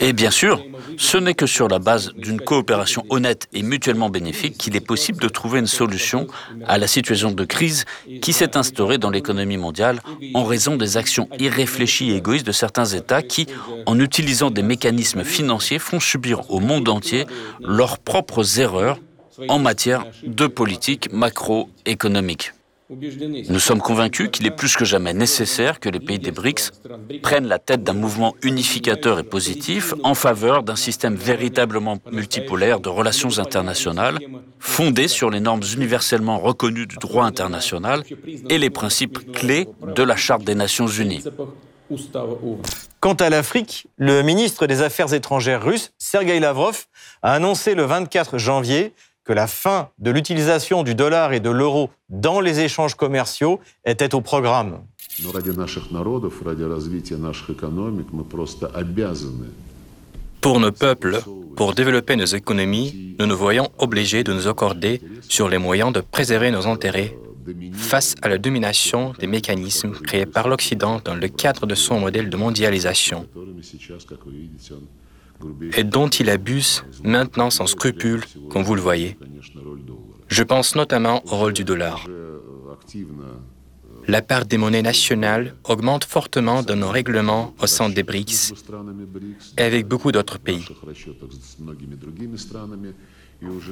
Et 0.00 0.12
bien 0.14 0.30
sûr, 0.30 0.64
ce 0.96 1.18
n'est 1.18 1.34
que 1.34 1.44
sur 1.44 1.68
la 1.68 1.78
base 1.78 2.14
d'une 2.16 2.40
coopération 2.40 3.04
honnête 3.10 3.46
et 3.52 3.62
mutuellement 3.62 4.08
bénéfique 4.08 4.56
qu'il 4.56 4.74
est 4.74 4.80
possible 4.80 5.20
de 5.20 5.28
trouver 5.28 5.58
une 5.58 5.66
solution 5.66 6.26
à 6.66 6.78
la 6.78 6.86
situation 6.86 7.30
de 7.30 7.44
crise 7.44 7.84
qui 8.22 8.32
s'est 8.32 8.56
instaurée 8.56 8.96
dans 8.96 9.10
l'économie 9.10 9.58
mondiale 9.58 10.00
en 10.32 10.44
raison 10.44 10.76
des 10.76 10.96
actions 10.96 11.28
irréfléchies 11.38 12.10
et 12.10 12.16
égoïstes 12.16 12.46
de 12.46 12.52
certains 12.52 12.86
États 12.86 13.20
qui, 13.20 13.48
en 13.84 14.00
utilisant 14.00 14.50
des 14.50 14.62
mécanismes 14.62 15.24
financiers, 15.24 15.78
font 15.78 16.00
subir 16.00 16.50
au 16.50 16.60
monde 16.60 16.88
entier 16.88 17.26
leurs 17.60 17.98
propres 17.98 18.60
erreurs 18.60 18.98
en 19.48 19.58
matière 19.58 20.04
de 20.24 20.46
politique 20.46 21.12
macroéconomique. 21.12 22.52
Nous 22.90 23.60
sommes 23.60 23.80
convaincus 23.80 24.28
qu'il 24.30 24.46
est 24.46 24.50
plus 24.50 24.76
que 24.76 24.84
jamais 24.84 25.14
nécessaire 25.14 25.80
que 25.80 25.88
les 25.88 26.00
pays 26.00 26.18
des 26.18 26.30
BRICS 26.30 26.70
prennent 27.22 27.46
la 27.46 27.58
tête 27.58 27.82
d'un 27.82 27.94
mouvement 27.94 28.34
unificateur 28.42 29.18
et 29.18 29.22
positif 29.22 29.94
en 30.04 30.14
faveur 30.14 30.62
d'un 30.62 30.76
système 30.76 31.14
véritablement 31.14 31.98
multipolaire 32.12 32.80
de 32.80 32.90
relations 32.90 33.38
internationales 33.38 34.18
fondé 34.58 35.08
sur 35.08 35.30
les 35.30 35.40
normes 35.40 35.62
universellement 35.74 36.38
reconnues 36.38 36.86
du 36.86 36.96
droit 36.96 37.24
international 37.24 38.02
et 38.50 38.58
les 38.58 38.70
principes 38.70 39.32
clés 39.32 39.66
de 39.96 40.02
la 40.02 40.16
Charte 40.16 40.44
des 40.44 40.54
Nations 40.54 40.86
Unies. 40.86 41.24
Quant 43.00 43.14
à 43.14 43.30
l'Afrique, 43.30 43.86
le 43.96 44.22
ministre 44.22 44.66
des 44.66 44.82
Affaires 44.82 45.12
étrangères 45.14 45.62
russe, 45.62 45.92
Sergei 45.98 46.40
Lavrov, 46.40 46.84
a 47.22 47.32
annoncé 47.32 47.74
le 47.74 47.84
24 47.84 48.38
janvier 48.38 48.92
que 49.24 49.32
la 49.32 49.46
fin 49.46 49.88
de 49.98 50.10
l'utilisation 50.10 50.82
du 50.82 50.94
dollar 50.94 51.32
et 51.32 51.40
de 51.40 51.50
l'euro 51.50 51.90
dans 52.08 52.40
les 52.40 52.60
échanges 52.60 52.94
commerciaux 52.94 53.60
était 53.84 54.14
au 54.14 54.20
programme. 54.20 54.80
Pour 60.40 60.60
nos 60.60 60.72
peuples, 60.72 61.22
pour 61.56 61.72
développer 61.72 62.16
nos 62.16 62.24
économies, 62.24 63.16
nous 63.18 63.26
nous 63.26 63.36
voyons 63.36 63.70
obligés 63.78 64.24
de 64.24 64.32
nous 64.32 64.46
accorder 64.48 65.00
sur 65.28 65.48
les 65.48 65.58
moyens 65.58 65.92
de 65.92 66.00
préserver 66.00 66.50
nos 66.50 66.66
intérêts 66.66 67.16
face 67.72 68.14
à 68.22 68.28
la 68.28 68.38
domination 68.38 69.12
des 69.18 69.26
mécanismes 69.26 69.92
créés 69.92 70.26
par 70.26 70.48
l'Occident 70.48 71.00
dans 71.04 71.14
le 71.14 71.28
cadre 71.28 71.66
de 71.66 71.74
son 71.74 72.00
modèle 72.00 72.30
de 72.30 72.36
mondialisation 72.36 73.26
et 75.76 75.84
dont 75.84 76.08
il 76.08 76.30
abuse 76.30 76.84
maintenant 77.02 77.50
sans 77.50 77.66
scrupule, 77.66 78.22
comme 78.50 78.62
vous 78.62 78.74
le 78.74 78.80
voyez. 78.80 79.16
Je 80.28 80.42
pense 80.42 80.74
notamment 80.74 81.22
au 81.26 81.36
rôle 81.36 81.52
du 81.52 81.64
dollar. 81.64 82.06
La 84.06 84.20
part 84.20 84.44
des 84.44 84.58
monnaies 84.58 84.82
nationales 84.82 85.54
augmente 85.64 86.04
fortement 86.04 86.62
dans 86.62 86.76
nos 86.76 86.90
règlements 86.90 87.54
au 87.60 87.66
sein 87.66 87.88
des 87.88 88.02
BRICS 88.02 88.52
et 89.56 89.62
avec 89.62 89.86
beaucoup 89.86 90.12
d'autres 90.12 90.38
pays. 90.38 90.64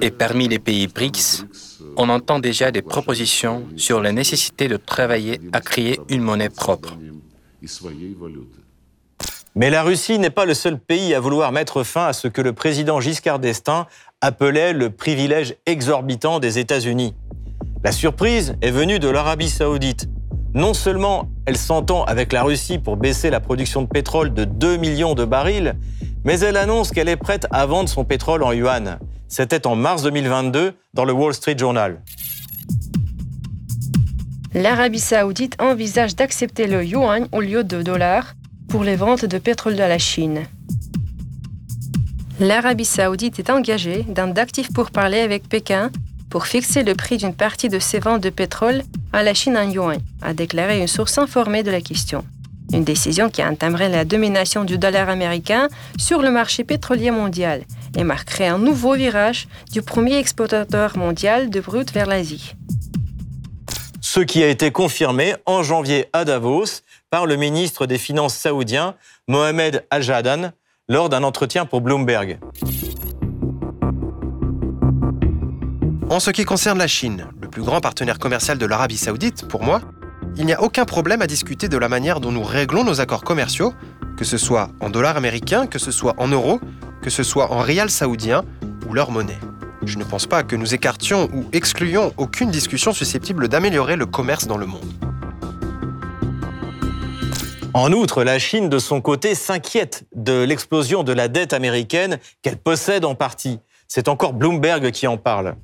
Et 0.00 0.10
parmi 0.10 0.48
les 0.48 0.58
pays 0.58 0.86
BRICS, 0.86 1.44
on 1.96 2.08
entend 2.08 2.38
déjà 2.38 2.70
des 2.70 2.82
propositions 2.82 3.66
sur 3.76 4.00
la 4.00 4.12
nécessité 4.12 4.68
de 4.68 4.76
travailler 4.76 5.40
à 5.52 5.60
créer 5.60 6.00
une 6.08 6.22
monnaie 6.22 6.48
propre. 6.48 6.96
Mais 9.54 9.68
la 9.68 9.82
Russie 9.82 10.18
n'est 10.18 10.30
pas 10.30 10.46
le 10.46 10.54
seul 10.54 10.78
pays 10.78 11.14
à 11.14 11.20
vouloir 11.20 11.52
mettre 11.52 11.82
fin 11.82 12.06
à 12.06 12.12
ce 12.14 12.26
que 12.26 12.40
le 12.40 12.54
président 12.54 13.00
Giscard 13.00 13.38
d'Estaing 13.38 13.86
appelait 14.22 14.72
le 14.72 14.88
privilège 14.88 15.56
exorbitant 15.66 16.38
des 16.38 16.58
États-Unis. 16.58 17.14
La 17.84 17.92
surprise 17.92 18.56
est 18.62 18.70
venue 18.70 18.98
de 18.98 19.08
l'Arabie 19.08 19.50
saoudite. 19.50 20.08
Non 20.54 20.72
seulement 20.72 21.28
elle 21.44 21.58
s'entend 21.58 22.04
avec 22.04 22.32
la 22.32 22.42
Russie 22.44 22.78
pour 22.78 22.96
baisser 22.96 23.28
la 23.28 23.40
production 23.40 23.82
de 23.82 23.88
pétrole 23.88 24.32
de 24.32 24.44
2 24.44 24.78
millions 24.78 25.14
de 25.14 25.26
barils, 25.26 25.74
mais 26.24 26.40
elle 26.40 26.56
annonce 26.56 26.90
qu'elle 26.90 27.08
est 27.08 27.16
prête 27.16 27.46
à 27.50 27.66
vendre 27.66 27.90
son 27.90 28.04
pétrole 28.04 28.42
en 28.44 28.52
yuan. 28.52 28.98
C'était 29.28 29.66
en 29.66 29.76
mars 29.76 30.02
2022 30.02 30.74
dans 30.94 31.04
le 31.04 31.12
Wall 31.12 31.34
Street 31.34 31.56
Journal. 31.58 32.00
L'Arabie 34.54 35.00
saoudite 35.00 35.60
envisage 35.60 36.16
d'accepter 36.16 36.66
le 36.66 36.84
yuan 36.84 37.28
au 37.32 37.40
lieu 37.40 37.64
de 37.64 37.82
dollars 37.82 38.34
pour 38.72 38.84
les 38.84 38.96
ventes 38.96 39.26
de 39.26 39.36
pétrole 39.36 39.74
de 39.74 39.80
la 39.80 39.98
Chine. 39.98 40.46
L'Arabie 42.40 42.86
saoudite 42.86 43.38
est 43.38 43.50
engagée 43.50 44.06
dans 44.08 44.32
d'actifs 44.32 44.72
pourparlers 44.72 45.20
avec 45.20 45.46
Pékin 45.46 45.90
pour 46.30 46.46
fixer 46.46 46.82
le 46.82 46.94
prix 46.94 47.18
d'une 47.18 47.34
partie 47.34 47.68
de 47.68 47.78
ses 47.78 47.98
ventes 47.98 48.22
de 48.22 48.30
pétrole 48.30 48.82
à 49.12 49.22
la 49.22 49.34
Chine 49.34 49.58
en 49.58 49.70
yuan, 49.70 49.98
a 50.22 50.32
déclaré 50.32 50.80
une 50.80 50.86
source 50.86 51.18
informée 51.18 51.62
de 51.62 51.70
la 51.70 51.82
question. 51.82 52.24
Une 52.72 52.82
décision 52.82 53.28
qui 53.28 53.44
entamerait 53.44 53.90
la 53.90 54.06
domination 54.06 54.64
du 54.64 54.78
dollar 54.78 55.10
américain 55.10 55.68
sur 55.98 56.22
le 56.22 56.30
marché 56.30 56.64
pétrolier 56.64 57.10
mondial 57.10 57.64
et 57.94 58.04
marquerait 58.04 58.48
un 58.48 58.58
nouveau 58.58 58.94
virage 58.94 59.48
du 59.70 59.82
premier 59.82 60.16
exportateur 60.16 60.96
mondial 60.96 61.50
de 61.50 61.60
brut 61.60 61.92
vers 61.92 62.06
l'Asie. 62.06 62.54
Ce 64.00 64.20
qui 64.20 64.42
a 64.42 64.48
été 64.48 64.70
confirmé 64.70 65.34
en 65.46 65.62
janvier 65.62 66.06
à 66.12 66.24
Davos 66.24 66.82
par 67.12 67.26
le 67.26 67.36
ministre 67.36 67.84
des 67.84 67.98
Finances 67.98 68.34
saoudien, 68.34 68.94
Mohamed 69.28 69.84
Al-Jadan, 69.90 70.52
lors 70.88 71.10
d'un 71.10 71.24
entretien 71.24 71.66
pour 71.66 71.82
Bloomberg. 71.82 72.38
En 76.08 76.20
ce 76.20 76.30
qui 76.30 76.46
concerne 76.46 76.78
la 76.78 76.86
Chine, 76.86 77.26
le 77.42 77.48
plus 77.48 77.60
grand 77.60 77.82
partenaire 77.82 78.18
commercial 78.18 78.56
de 78.56 78.64
l'Arabie 78.64 78.96
saoudite, 78.96 79.46
pour 79.46 79.62
moi, 79.62 79.82
il 80.38 80.46
n'y 80.46 80.54
a 80.54 80.62
aucun 80.62 80.86
problème 80.86 81.20
à 81.20 81.26
discuter 81.26 81.68
de 81.68 81.76
la 81.76 81.90
manière 81.90 82.18
dont 82.18 82.32
nous 82.32 82.42
réglons 82.42 82.82
nos 82.82 83.02
accords 83.02 83.24
commerciaux, 83.24 83.74
que 84.16 84.24
ce 84.24 84.38
soit 84.38 84.70
en 84.80 84.88
dollars 84.88 85.18
américains, 85.18 85.66
que 85.66 85.78
ce 85.78 85.90
soit 85.90 86.14
en 86.16 86.28
euros, 86.28 86.60
que 87.02 87.10
ce 87.10 87.22
soit 87.22 87.52
en 87.52 87.58
rial 87.58 87.90
saoudien 87.90 88.42
ou 88.88 88.94
leur 88.94 89.10
monnaie. 89.10 89.38
Je 89.84 89.98
ne 89.98 90.04
pense 90.04 90.26
pas 90.26 90.44
que 90.44 90.56
nous 90.56 90.72
écartions 90.72 91.28
ou 91.34 91.44
excluions 91.52 92.14
aucune 92.16 92.50
discussion 92.50 92.94
susceptible 92.94 93.48
d'améliorer 93.48 93.96
le 93.96 94.06
commerce 94.06 94.46
dans 94.46 94.56
le 94.56 94.64
monde. 94.64 94.90
En 97.74 97.90
outre, 97.92 98.22
la 98.22 98.38
Chine, 98.38 98.68
de 98.68 98.78
son 98.78 99.00
côté, 99.00 99.34
s'inquiète 99.34 100.04
de 100.14 100.42
l'explosion 100.42 101.04
de 101.04 101.12
la 101.12 101.28
dette 101.28 101.54
américaine 101.54 102.18
qu'elle 102.42 102.58
possède 102.58 103.06
en 103.06 103.14
partie. 103.14 103.60
C'est 103.88 104.08
encore 104.08 104.34
Bloomberg 104.34 104.90
qui 104.90 105.06
en 105.06 105.16
parle. 105.16 105.56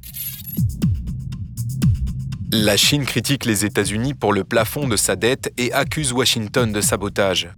La 2.50 2.78
Chine 2.78 3.04
critique 3.04 3.44
les 3.44 3.66
États-Unis 3.66 4.14
pour 4.14 4.32
le 4.32 4.42
plafond 4.42 4.88
de 4.88 4.96
sa 4.96 5.16
dette 5.16 5.52
et 5.58 5.70
accuse 5.74 6.12
Washington 6.12 6.72
de 6.72 6.80
sabotage. 6.80 7.50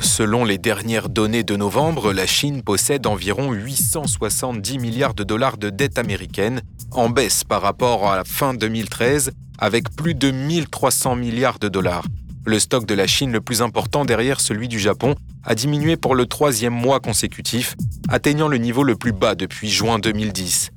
Selon 0.00 0.44
les 0.44 0.58
dernières 0.58 1.08
données 1.08 1.44
de 1.44 1.54
novembre, 1.54 2.12
la 2.12 2.26
Chine 2.26 2.62
possède 2.62 3.06
environ 3.06 3.52
870 3.52 4.78
milliards 4.78 5.14
de 5.14 5.22
dollars 5.22 5.56
de 5.56 5.70
dette 5.70 5.98
américaine, 5.98 6.62
en 6.90 7.08
baisse 7.08 7.44
par 7.44 7.62
rapport 7.62 8.10
à 8.10 8.16
la 8.16 8.24
fin 8.24 8.54
2013, 8.54 9.30
avec 9.58 9.94
plus 9.94 10.14
de 10.14 10.32
1300 10.32 11.14
milliards 11.14 11.60
de 11.60 11.68
dollars. 11.68 12.04
Le 12.46 12.58
stock 12.58 12.86
de 12.86 12.94
la 12.94 13.06
Chine 13.06 13.32
le 13.32 13.40
plus 13.40 13.60
important 13.60 14.04
derrière 14.04 14.40
celui 14.40 14.66
du 14.66 14.78
Japon 14.78 15.14
a 15.44 15.54
diminué 15.54 15.96
pour 15.96 16.14
le 16.14 16.26
troisième 16.26 16.72
mois 16.72 16.98
consécutif, 16.98 17.76
atteignant 18.08 18.48
le 18.48 18.56
niveau 18.56 18.82
le 18.82 18.96
plus 18.96 19.12
bas 19.12 19.34
depuis 19.34 19.68
juin 19.68 19.98
2010. 19.98 20.70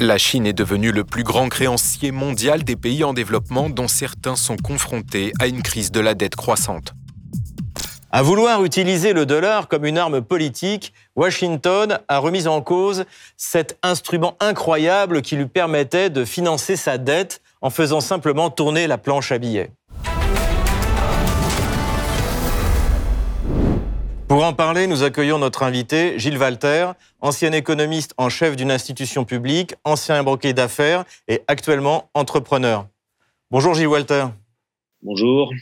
La 0.00 0.18
Chine 0.18 0.46
est 0.46 0.52
devenue 0.52 0.90
le 0.90 1.04
plus 1.04 1.22
grand 1.22 1.48
créancier 1.48 2.10
mondial 2.10 2.64
des 2.64 2.74
pays 2.74 3.04
en 3.04 3.12
développement 3.12 3.70
dont 3.70 3.86
certains 3.86 4.34
sont 4.34 4.56
confrontés 4.56 5.32
à 5.38 5.46
une 5.46 5.62
crise 5.62 5.92
de 5.92 6.00
la 6.00 6.14
dette 6.14 6.34
croissante. 6.34 6.94
À 8.10 8.22
vouloir 8.22 8.64
utiliser 8.64 9.12
le 9.12 9.26
dollar 9.26 9.68
comme 9.68 9.84
une 9.84 9.98
arme 9.98 10.22
politique, 10.22 10.92
Washington 11.16 11.98
a 12.08 12.18
remis 12.18 12.48
en 12.48 12.60
cause 12.62 13.04
cet 13.36 13.78
instrument 13.82 14.36
incroyable 14.40 15.22
qui 15.22 15.36
lui 15.36 15.46
permettait 15.46 16.10
de 16.10 16.24
financer 16.24 16.76
sa 16.76 16.98
dette 16.98 17.40
en 17.60 17.70
faisant 17.70 18.00
simplement 18.00 18.50
tourner 18.50 18.86
la 18.86 18.98
planche 18.98 19.32
à 19.32 19.38
billets. 19.38 19.72
Pour 24.26 24.42
en 24.42 24.54
parler, 24.54 24.86
nous 24.86 25.02
accueillons 25.02 25.38
notre 25.38 25.62
invité, 25.62 26.18
Gilles 26.18 26.38
Walter, 26.38 26.92
ancien 27.20 27.52
économiste 27.52 28.14
en 28.16 28.30
chef 28.30 28.56
d'une 28.56 28.70
institution 28.70 29.26
publique, 29.26 29.74
ancien 29.84 30.22
banquier 30.22 30.54
d'affaires 30.54 31.04
et 31.28 31.42
actuellement 31.46 32.08
entrepreneur. 32.14 32.88
Bonjour 33.50 33.74
Gilles 33.74 33.86
Walter. 33.86 34.24
Bonjour. 35.02 35.52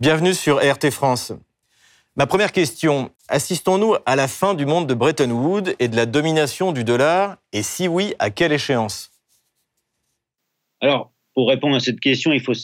Bienvenue 0.00 0.34
sur 0.34 0.58
RT 0.58 0.90
France. 0.90 1.32
Ma 2.16 2.26
première 2.26 2.50
question, 2.50 3.12
assistons-nous 3.28 3.94
à 4.04 4.16
la 4.16 4.26
fin 4.26 4.54
du 4.54 4.66
monde 4.66 4.88
de 4.88 4.94
Bretton 4.94 5.30
Woods 5.30 5.74
et 5.78 5.86
de 5.86 5.94
la 5.94 6.06
domination 6.06 6.72
du 6.72 6.82
dollar 6.82 7.36
Et 7.52 7.62
si 7.62 7.86
oui, 7.86 8.12
à 8.18 8.30
quelle 8.30 8.52
échéance? 8.52 9.12
Alors, 10.80 11.12
pour 11.32 11.48
répondre 11.48 11.76
à 11.76 11.80
cette 11.80 12.00
question, 12.00 12.32
il 12.32 12.40
faut 12.40 12.54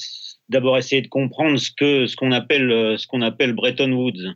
d'abord 0.49 0.77
essayer 0.77 1.03
de 1.03 1.09
comprendre 1.09 1.57
ce 1.57 1.71
appelle 2.33 2.71
euh, 2.73 2.97
ce 2.97 3.07
qu'on 3.07 3.23
appelle 3.23 3.53
Bretton 3.53 3.93
Woods. 3.93 4.35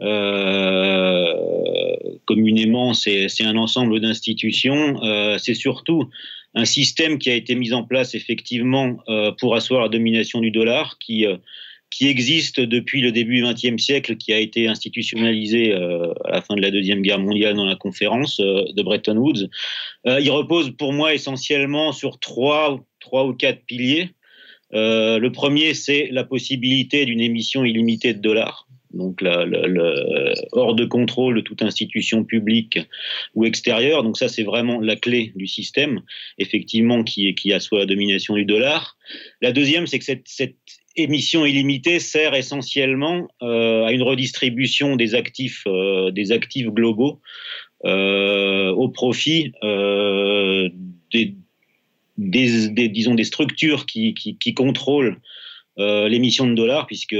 Euh, 0.00 1.34
communément, 2.24 2.94
c'est 2.94 3.28
un 3.44 3.56
ensemble 3.56 4.00
d'institutions. 4.00 5.02
Euh, 5.02 5.38
c'est 5.38 5.54
surtout 5.54 6.08
un 6.54 6.64
système 6.64 7.18
qui 7.18 7.30
a 7.30 7.34
été 7.34 7.54
mis 7.54 7.72
en 7.72 7.84
place 7.84 8.14
effectivement 8.14 8.96
euh, 9.08 9.32
pour 9.38 9.54
asseoir 9.54 9.82
la 9.82 9.88
domination 9.88 10.40
du 10.40 10.50
dollar, 10.50 10.98
qui 10.98 11.26
existe 12.00 12.60
depuis 12.60 13.00
le 13.00 13.12
début 13.12 13.36
du 13.36 13.44
XXe 13.44 13.82
siècle, 13.82 14.16
qui 14.16 14.32
a 14.32 14.38
été 14.38 14.66
institutionnalisé 14.66 15.72
à 15.72 16.30
la 16.30 16.42
fin 16.42 16.56
de 16.56 16.62
la 16.62 16.70
Deuxième 16.70 17.02
Guerre 17.02 17.18
mondiale 17.18 17.54
dans 17.54 17.66
la 17.66 17.76
conférence 17.76 18.38
de 18.38 18.82
Bretton 18.82 19.16
Woods. 19.16 19.48
Il 20.06 20.30
repose 20.30 20.74
pour 20.76 20.92
moi 20.94 21.14
essentiellement 21.14 21.92
sur 21.92 22.18
trois, 22.18 22.80
trois 22.98 23.26
ou 23.26 23.34
quatre 23.34 23.64
piliers. 23.66 24.08
Le 24.72 25.28
premier, 25.28 25.74
c'est 25.74 26.08
la 26.10 26.24
possibilité 26.24 27.04
d'une 27.04 27.20
émission 27.20 27.62
illimitée 27.62 28.14
de 28.14 28.20
dollars 28.20 28.66
donc 28.94 29.22
hors 30.52 30.74
de 30.74 30.84
contrôle 30.84 31.36
de 31.36 31.40
toute 31.40 31.62
institution 31.62 32.24
publique 32.24 32.78
ou 33.34 33.44
extérieure. 33.44 34.02
Donc 34.02 34.18
ça, 34.18 34.28
c'est 34.28 34.42
vraiment 34.42 34.80
la 34.80 34.96
clé 34.96 35.32
du 35.34 35.46
système, 35.46 36.00
effectivement, 36.38 37.04
qui, 37.04 37.34
qui 37.34 37.52
assoit 37.52 37.80
la 37.80 37.86
domination 37.86 38.34
du 38.34 38.44
dollar. 38.44 38.96
La 39.40 39.52
deuxième, 39.52 39.86
c'est 39.86 39.98
que 39.98 40.04
cette, 40.04 40.26
émission 40.96 41.46
illimitée 41.46 42.00
sert 42.00 42.34
essentiellement 42.34 43.28
euh, 43.42 43.84
à 43.84 43.92
une 43.92 44.02
redistribution 44.02 44.96
des 44.96 45.14
actifs, 45.14 45.62
euh, 45.66 46.10
des 46.10 46.32
actifs 46.32 46.66
globaux 46.66 47.20
euh, 47.84 48.70
au 48.70 48.88
profit 48.88 49.52
des, 52.18 52.88
disons, 52.88 53.14
des 53.14 53.24
structures 53.24 53.86
qui 53.86 54.54
contrôlent 54.54 55.18
euh, 55.78 56.08
l'émission 56.08 56.46
de 56.46 56.54
dollars, 56.54 56.86
puisque 56.86 57.16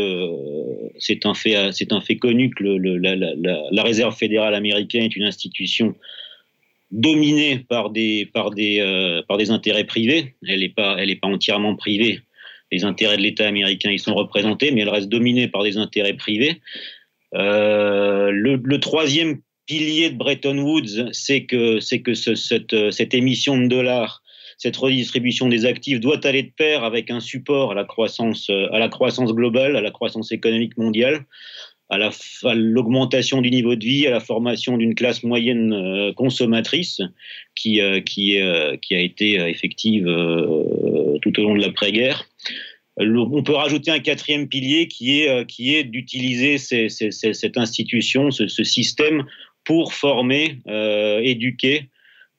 c'est 0.98 1.24
un 1.26 1.34
fait, 1.34 1.72
c'est 1.72 1.92
un 1.92 2.00
fait 2.00 2.16
connu 2.16 2.50
que 2.50 2.64
la, 2.64 3.82
Réserve 3.82 4.16
fédérale 4.16 4.54
américaine 4.54 5.04
est 5.04 5.16
une 5.16 5.24
institution 5.24 5.94
dominée 6.92 7.58
par 7.58 7.90
des, 7.90 8.26
par 8.32 8.50
des, 8.50 8.78
euh, 8.80 9.22
par 9.26 9.38
des 9.38 9.50
intérêts 9.50 9.84
privés. 9.84 10.34
Elle 10.46 10.60
n'est 10.60 10.68
pas, 10.68 10.96
pas 10.96 11.28
entièrement 11.28 11.74
privée. 11.74 12.20
Les 12.70 12.84
intérêts 12.84 13.16
de 13.16 13.22
l'État 13.22 13.48
américain 13.48 13.90
y 13.90 13.98
sont 13.98 14.14
représentés, 14.14 14.70
mais 14.70 14.82
elle 14.82 14.88
reste 14.88 15.08
dominée 15.08 15.48
par 15.48 15.62
des 15.62 15.78
intérêts 15.78 16.14
privés. 16.14 16.60
Euh, 17.34 18.30
le, 18.30 18.80
troisième 18.80 19.40
pilier 19.66 20.10
de 20.10 20.16
Bretton 20.16 20.58
Woods, 20.58 21.08
c'est 21.12 21.46
que, 21.46 21.80
c'est 21.80 22.02
que 22.02 22.14
ce, 22.14 22.34
cette, 22.34 22.90
cette 22.90 23.14
émission 23.14 23.56
de 23.58 23.66
dollars 23.66 24.21
cette 24.62 24.76
redistribution 24.76 25.48
des 25.48 25.66
actifs 25.66 25.98
doit 25.98 26.24
aller 26.24 26.44
de 26.44 26.52
pair 26.56 26.84
avec 26.84 27.10
un 27.10 27.18
support 27.18 27.72
à 27.72 27.74
la 27.74 27.82
croissance, 27.82 28.48
à 28.48 28.78
la 28.78 28.88
croissance 28.88 29.34
globale, 29.34 29.74
à 29.74 29.80
la 29.80 29.90
croissance 29.90 30.30
économique 30.30 30.78
mondiale, 30.78 31.26
à 31.90 32.54
l'augmentation 32.54 33.42
du 33.42 33.50
niveau 33.50 33.74
de 33.74 33.84
vie, 33.84 34.06
à 34.06 34.12
la 34.12 34.20
formation 34.20 34.76
d'une 34.76 34.94
classe 34.94 35.24
moyenne 35.24 35.72
euh, 35.72 36.12
consommatrice 36.12 37.00
qui, 37.56 37.80
euh, 37.80 38.00
qui, 38.00 38.40
euh, 38.40 38.76
a 38.92 38.96
été 38.96 39.34
effective 39.34 40.04
tout 40.04 41.40
au 41.40 41.42
long 41.42 41.56
de 41.56 41.62
l'après-guerre. 41.62 42.24
On 42.98 43.42
peut 43.42 43.54
rajouter 43.54 43.90
un 43.90 43.98
quatrième 43.98 44.46
pilier 44.46 44.86
qui 44.86 45.22
est, 45.22 45.84
d'utiliser 45.84 46.58
cette 46.58 47.56
institution, 47.56 48.30
ce, 48.30 48.46
système 48.46 49.24
pour 49.64 49.92
former, 49.92 50.58
éduquer 51.22 51.88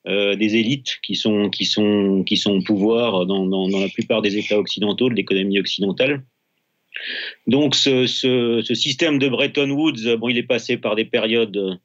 euh, 0.05 0.35
des 0.35 0.57
élites 0.57 0.99
qui 1.01 1.15
sont, 1.15 1.49
qui 1.49 1.63
sont, 1.65 2.23
qui 2.23 2.35
sont 2.35 2.57
au 2.57 2.61
pouvoir 2.61 3.25
dans, 3.25 3.45
dans, 3.45 3.79
la 3.79 3.87
plupart 3.87 4.21
des 4.21 4.37
États 4.37 4.59
occidentaux, 4.59 5.07
de 5.07 5.13
l'économie 5.13 5.59
occidentale. 5.59 6.23
Donc 7.47 7.73
ce, 7.73 8.05
ce, 8.05 8.73
système 8.73 9.17
de 9.17 9.29
Bretton 9.29 9.69
Woods, 9.69 10.17
bon, 10.17 10.27
il 10.27 10.37
est 10.37 10.43
passé 10.43 10.75
par 10.75 10.95
des 10.95 11.05
périodes, 11.05 11.79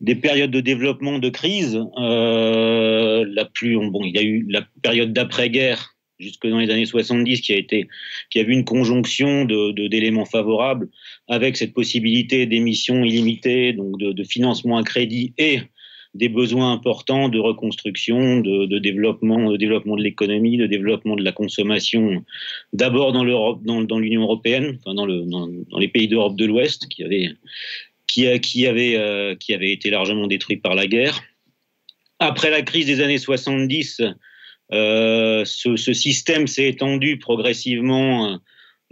des 0.00 0.16
périodes 0.16 0.50
de 0.50 0.60
développement 0.60 1.20
de 1.20 1.28
crise. 1.28 1.80
Euh, 1.96 3.24
la 3.28 3.44
plus, 3.44 3.76
bon, 3.76 4.02
il 4.04 4.16
y 4.16 4.18
a 4.18 4.22
eu 4.22 4.44
la 4.48 4.66
période 4.82 5.12
d'après-guerre 5.12 5.94
jusque 6.18 6.48
dans 6.48 6.58
les 6.58 6.70
années 6.70 6.86
70 6.86 7.40
qui 7.40 7.52
a 7.52 7.56
été, 7.56 7.88
qui 8.30 8.40
a 8.40 8.42
vu 8.42 8.52
une 8.52 8.64
conjonction 8.64 9.44
de, 9.44 9.86
d'éléments 9.86 10.26
favorables 10.26 10.88
avec 11.28 11.56
cette 11.56 11.72
possibilité 11.72 12.46
d'émissions 12.46 13.04
illimitées, 13.04 13.72
donc 13.72 13.96
de 13.96 14.24
financement 14.24 14.76
à 14.76 14.82
crédit 14.82 15.34
et 15.38 15.60
des 16.14 16.28
besoins 16.28 16.72
importants 16.72 17.28
de 17.28 17.38
reconstruction, 17.38 18.40
de, 18.40 18.78
développement, 18.78 19.50
de 19.50 19.56
développement 19.56 19.96
de 19.96 20.02
l'économie, 20.02 20.56
de 20.56 20.66
développement 20.66 21.14
de 21.16 21.22
la 21.22 21.32
consommation, 21.32 22.24
d'abord 22.72 23.12
dans 23.12 23.22
l'Europe, 23.22 23.60
dans, 23.62 23.98
l'Union 23.98 24.22
européenne, 24.22 24.78
dans, 24.86 25.06
le, 25.06 25.22
dans, 25.22 25.48
dans 25.70 25.78
les 25.78 25.88
pays 25.88 26.08
d'Europe 26.08 26.36
de 26.36 26.46
l'Ouest 26.46 26.88
qui 26.88 27.04
avaient, 27.04 27.30
qui, 28.06 28.26
avaient, 28.66 28.96
euh, 28.96 29.36
qui 29.36 29.54
avaient 29.54 29.72
été 29.72 29.90
largement 29.90 30.26
détruits 30.26 30.56
par 30.56 30.74
la 30.74 30.86
guerre. 30.86 31.22
Après 32.18 32.50
la 32.50 32.62
crise 32.62 32.86
des 32.86 33.00
années 33.00 33.18
70, 33.18 34.02
euh, 34.72 35.44
ce, 35.44 35.76
système 35.76 36.46
s'est 36.46 36.68
étendu 36.68 37.18
progressivement. 37.18 38.32
Euh, 38.32 38.36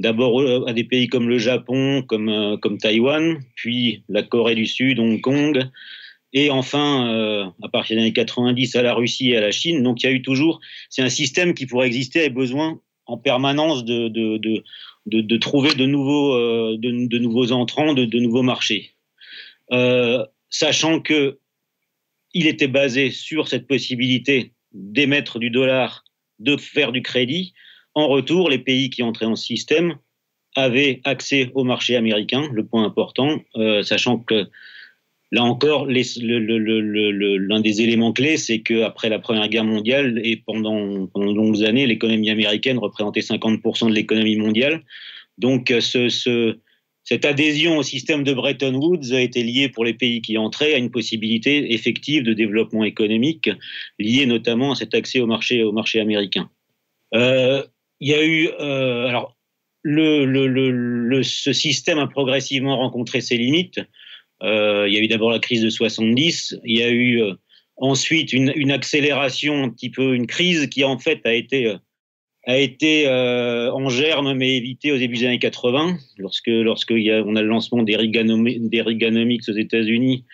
D'abord 0.01 0.69
à 0.69 0.73
des 0.73 0.85
pays 0.85 1.09
comme 1.09 1.29
le 1.29 1.39
Japon, 1.39 2.03
comme, 2.03 2.29
euh, 2.29 2.57
comme 2.57 2.79
Taïwan, 2.79 3.41
puis 3.57 4.05
la 4.09 4.23
Corée 4.23 4.55
du 4.55 4.65
Sud, 4.65 5.01
Hong 5.01 5.21
Kong, 5.21 5.69
et 6.33 6.51
enfin, 6.51 7.09
euh, 7.09 7.47
à 7.63 7.69
partir 7.69 7.97
des 7.97 8.03
années 8.03 8.13
90, 8.13 8.77
à 8.77 8.83
la 8.83 8.95
Russie 8.95 9.31
et 9.31 9.37
à 9.37 9.41
la 9.41 9.51
Chine. 9.51 9.83
Donc 9.83 10.03
il 10.03 10.07
y 10.07 10.09
a 10.09 10.13
eu 10.13 10.23
toujours, 10.23 10.61
c'est 10.91 11.03
un 11.03 11.09
système 11.09 11.55
qui 11.55 11.67
pourrait 11.67 11.87
exister 11.87 12.21
avec 12.21 12.35
besoin 12.35 12.81
en 13.07 13.17
permanence 13.17 13.85
de, 13.85 14.09
de, 14.09 14.37
de, 14.37 14.63
de, 15.07 15.37
trouver 15.39 15.75
de 15.75 15.87
nouveaux, 15.87 16.35
euh, 16.35 16.77
de, 16.79 17.19
nouveaux 17.19 17.53
entrants, 17.53 17.95
de, 17.95 18.05
de 18.05 18.19
nouveaux 18.19 18.43
marchés. 18.43 18.93
Euh, 19.73 20.25
sachant 20.51 21.01
que 21.01 21.39
il 22.35 22.47
était 22.47 22.69
basé 22.69 23.11
sur 23.11 23.49
cette 23.49 23.67
possibilité 23.67 24.53
d'émettre 24.73 25.39
du 25.39 25.49
dollar, 25.49 26.05
de 26.39 26.59
faire 26.59 26.93
du 26.93 27.01
crédit. 27.01 27.55
En 27.95 28.07
retour, 28.07 28.51
les 28.51 28.59
pays 28.59 28.91
qui 28.91 29.03
entraient 29.03 29.27
en 29.27 29.35
système 29.35 29.97
avaient 30.55 31.01
accès 31.05 31.51
au 31.55 31.65
marché 31.65 31.97
américain, 31.97 32.49
le 32.53 32.67
point 32.67 32.85
important, 32.85 33.41
euh, 33.57 33.83
sachant 33.83 34.19
que 34.19 34.47
Là 35.31 35.45
encore, 35.45 35.87
l'un 35.87 37.61
des 37.61 37.83
éléments 37.83 38.13
clés, 38.13 38.39
c'est 38.39 38.61
qu'après 38.61 39.11
la 39.11 39.19
Première 39.19 39.49
Guerre 39.49 39.65
mondiale 39.65 40.21
et 40.25 40.37
pendant, 40.37 41.05
de 41.05 41.35
longues 41.35 41.65
années, 41.65 41.87
l'économie 41.87 42.31
américaine 42.31 42.79
représentait 42.79 43.21
50% 43.21 43.89
de 43.89 43.95
l'économie 43.95 44.37
mondiale. 44.37 44.85
Donc, 45.37 45.73
ce, 45.81 46.09
cette 47.09 47.25
adhésion 47.25 47.79
au 47.79 47.83
système 47.83 48.23
de 48.23 48.35
Bretton 48.35 48.75
Woods 48.75 49.13
a 49.13 49.21
été 49.21 49.43
liée 49.43 49.71
pour 49.71 49.85
les 49.85 49.95
pays 49.95 50.21
qui 50.21 50.37
entraient 50.37 50.75
à 50.75 50.77
une 50.79 50.91
possibilité 50.91 51.73
effective 51.73 52.23
de 52.23 52.35
développement 52.35 52.85
économique, 52.85 53.49
liée 53.99 54.27
notamment 54.27 54.73
à 54.73 54.75
cet 54.75 54.93
accès 54.93 55.21
au 55.21 55.27
marché, 55.27 55.63
américain. 56.01 56.51
Euh, 57.15 57.63
il 58.01 58.09
y 58.09 58.15
a 58.15 58.23
eu, 58.23 58.49
euh, 58.61 59.07
alors, 59.07 59.39
ce 59.85 61.53
système 61.55 61.99
a 61.99 62.07
progressivement 62.09 62.77
rencontré 62.77 63.23
ses 63.23 63.39
limites. 63.39 63.81
Euh, 64.43 64.87
il 64.89 64.95
y 64.95 64.99
a 64.99 65.01
eu 65.01 65.09
d'abord 65.09 65.31
la 65.31 65.39
crise 65.39 65.63
de 65.63 65.71
70, 65.71 66.59
il 66.65 66.79
y 66.79 66.83
a 66.83 66.91
eu 66.91 67.21
euh, 67.23 67.35
ensuite 67.77 68.33
une, 68.33 68.71
accélération, 68.71 69.65
un 69.65 69.69
petit 69.69 69.91
peu 69.91 70.15
une 70.15 70.27
crise 70.27 70.69
qui 70.69 70.85
en 70.85 70.99
fait 70.99 71.21
a 71.25 71.35
été 71.35 71.67
euh, 71.67 71.77
a 72.47 72.57
été 72.57 73.07
en 73.07 73.91
germe 73.91 74.33
mais 74.33 74.57
évitée 74.57 74.91
au 74.91 74.97
début 74.97 75.19
des 75.19 75.27
années 75.27 75.39
80, 75.39 75.99
lorsque 76.17 76.47
lorsque 76.47 76.93
a, 76.93 76.95
le 76.95 77.43
lancement 77.43 77.83
des, 77.83 77.95
Reaganomics 77.95 79.49
aux 79.49 79.53
États-Unis, 79.53 80.25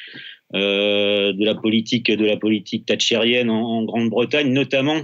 de 0.53 1.45
la 1.45 1.55
politique 1.57 2.13
de 2.13 2.25
la 2.25 2.37
politique 2.37 2.87
thatchérienne 2.87 3.51
en, 3.51 3.83
Grande-Bretagne, 3.83 4.53
notamment 4.53 5.01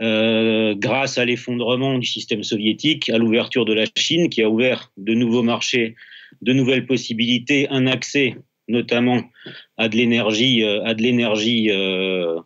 grâce 0.00 1.18
à 1.18 1.24
l'effondrement 1.24 1.98
du 1.98 2.06
système 2.08 2.42
soviétique, 2.42 3.10
à 3.10 3.18
l'ouverture 3.18 3.64
de 3.64 3.74
la 3.74 3.84
Chine 3.96 4.28
qui 4.28 4.42
a 4.42 4.50
ouvert 4.50 4.90
de 4.96 5.14
nouveaux 5.14 5.44
marchés 5.44 5.94
de 6.42 6.52
nouvelles 6.52 6.86
possibilités, 6.86 7.68
un 7.68 7.86
accès 7.86 8.36
notamment 8.70 9.20
à 9.76 9.88
de 9.88 9.96
l'énergie, 9.96 10.62
euh, 10.62 10.82
à 10.84 10.94
de 10.94 11.02
l'énergie 11.02 11.70
euh, 11.70 12.38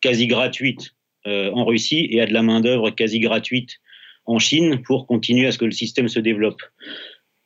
quasi 0.00 0.26
gratuite 0.26 0.94
euh, 1.26 1.50
en 1.52 1.64
Russie 1.64 2.08
et 2.10 2.20
à 2.20 2.26
de 2.26 2.32
la 2.32 2.42
main 2.42 2.60
d'œuvre 2.60 2.90
quasi 2.90 3.20
gratuite 3.20 3.78
en 4.26 4.38
Chine 4.38 4.82
pour 4.82 5.06
continuer 5.06 5.46
à 5.46 5.52
ce 5.52 5.58
que 5.58 5.64
le 5.64 5.70
système 5.70 6.08
se 6.08 6.20
développe. 6.20 6.60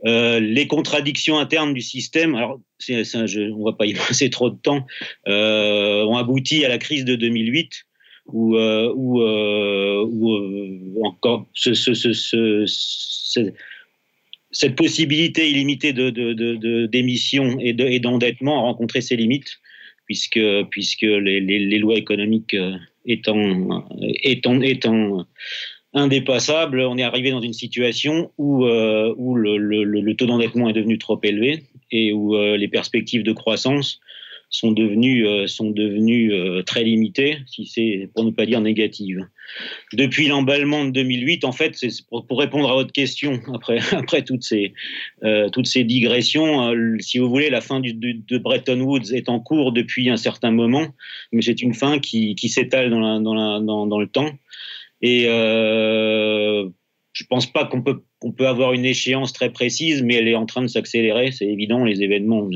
Les 0.04 0.66
contradictions 0.66 1.38
internes 1.38 1.74
du 1.74 1.80
système, 1.80 2.34
alors 2.34 2.60
on 2.90 3.64
va 3.64 3.72
pas 3.72 3.86
y 3.86 3.94
passer 4.08 4.30
trop 4.30 4.50
de 4.50 4.56
temps, 4.56 4.84
ont 5.28 6.16
abouti 6.16 6.64
à 6.64 6.68
la 6.68 6.78
crise 6.78 7.04
de 7.04 7.14
2008 7.14 7.84
où, 8.26 8.56
encore 11.04 11.46
ce, 11.54 11.72
cette 14.52 14.76
possibilité 14.76 15.50
illimitée 15.50 15.92
de, 15.92 16.88
et 17.60 18.00
d'endettement 18.00 18.58
a 18.58 18.62
rencontré 18.62 19.00
ses 19.00 19.16
limites, 19.16 19.58
puisque, 20.06 20.36
les, 20.36 21.78
lois 21.78 21.96
économiques 21.96 22.56
étant, 23.06 23.86
étant, 24.22 24.60
étant 24.60 25.26
indépassable, 25.94 26.80
on 26.80 26.96
est 26.96 27.02
arrivé 27.02 27.30
dans 27.30 27.40
une 27.40 27.52
situation 27.52 28.30
où, 28.38 28.64
euh, 28.64 29.14
le, 29.16 30.12
taux 30.14 30.26
d'endettement 30.26 30.68
est 30.68 30.72
devenu 30.72 30.98
trop 30.98 31.20
élevé 31.22 31.64
et 31.90 32.12
où 32.12 32.34
euh, 32.34 32.56
les 32.56 32.68
perspectives 32.68 33.22
de 33.22 33.32
croissance 33.32 34.00
sont 34.52 34.70
devenues, 34.70 35.26
euh, 35.26 35.48
sont 35.48 35.70
devenues 35.70 36.32
très 36.64 36.84
limitées, 36.84 37.38
si 37.46 37.66
c'est 37.66 38.08
pour 38.14 38.24
ne 38.24 38.30
pas 38.30 38.46
dire 38.46 38.60
négatives. 38.60 39.26
Depuis 39.92 40.28
l'emballement 40.28 40.84
de 40.84 40.90
2008, 40.90 41.44
en 41.44 41.52
fait, 41.52 41.76
pour, 42.08 42.38
répondre 42.38 42.70
à 42.70 42.74
votre 42.74 42.92
question, 42.92 43.40
après, 43.92 44.22
toutes, 44.22 44.44
ces, 44.44 44.72
toutes 45.52 45.66
ces 45.66 45.82
digressions, 45.82 46.72
si 47.00 47.18
vous 47.18 47.28
voulez, 47.28 47.50
la 47.50 47.60
fin 47.60 47.80
de, 47.80 47.90
de, 47.92 48.38
Bretton 48.38 48.80
Woods 48.80 49.12
est 49.12 49.28
en 49.28 49.40
cours 49.40 49.72
depuis 49.72 50.08
un 50.10 50.16
certain 50.16 50.52
moment, 50.52 50.86
mais 51.32 51.42
c'est 51.42 51.60
une 51.60 51.74
fin 51.74 51.98
qui, 51.98 52.34
qui 52.36 52.48
s'étale 52.48 52.90
dans, 52.90 53.20
dans, 53.20 53.60
dans, 53.60 53.86
dans 53.86 54.00
le 54.00 54.06
temps. 54.06 54.30
Et 55.02 55.24
euh, 55.26 56.68
je 57.12 57.24
pense 57.24 57.52
pas 57.52 57.66
qu'on 57.66 57.82
peut, 57.82 58.02
peut 58.36 58.46
avoir 58.46 58.72
une 58.72 58.84
échéance 58.84 59.32
très 59.32 59.52
précise, 59.52 60.02
mais 60.02 60.14
elle 60.14 60.28
est 60.28 60.36
en 60.36 60.46
train 60.46 60.62
de 60.62 60.68
s'accélérer. 60.68 61.32
C'est 61.32 61.46
évident, 61.46 61.84
les 61.84 62.02
événements 62.02 62.48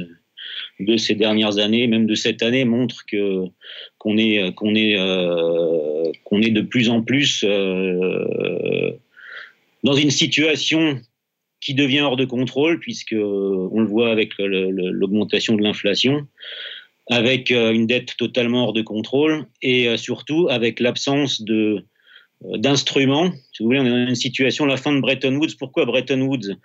de, 0.81 0.97
ces 0.97 1.15
dernières 1.15 1.59
années, 1.59 1.87
même 1.87 2.07
de 2.07 2.15
cette 2.15 2.43
année, 2.43 2.65
montrent 2.65 3.05
que 3.07 3.45
qu'on 3.99 4.19
est 4.19 4.55
qu'on 4.55 4.75
est 4.75 4.99
euh, 4.99 6.11
qu'on 6.25 6.43
est 6.43 6.51
de 6.51 6.63
plus 6.63 6.89
en 6.89 7.03
plus 7.03 7.45
euh, 7.45 8.93
dans 9.83 9.95
une 9.95 10.11
situation 10.11 11.01
qui 11.61 11.75
devient 11.75 12.01
hors 12.01 12.17
de 12.17 12.25
contrôle, 12.25 12.79
puisque 12.79 13.15
on 13.15 13.81
le 13.81 13.87
voit 13.87 14.11
avec 14.11 14.33
l'augmentation 14.39 15.57
de 15.57 15.63
l'inflation, 15.63 16.27
avec 17.11 17.51
euh, 17.51 17.73
une 17.73 17.87
dette 17.87 18.17
totalement 18.17 18.65
hors 18.65 18.73
de 18.73 18.83
contrôle, 18.83 19.47
et 19.63 19.89
euh, 19.89 19.97
surtout 19.97 20.49
avec 20.51 20.81
l'absence 20.81 21.43
de 21.43 21.85
euh, 22.45 22.59
d'instruments. 22.59 23.33
Si 23.53 23.63
vous 23.63 23.67
voulez, 23.69 23.81
on 23.81 23.87
est 23.87 23.91
dans 23.91 24.09
une 24.09 24.15
situation, 24.15 24.67
la 24.67 24.77
fin 24.77 24.93
de 24.93 25.01
Bretton 25.01 25.35
Woods. 25.37 25.57
Pourquoi 25.59 25.87
Bretton 25.87 26.21
Woods? 26.21 26.57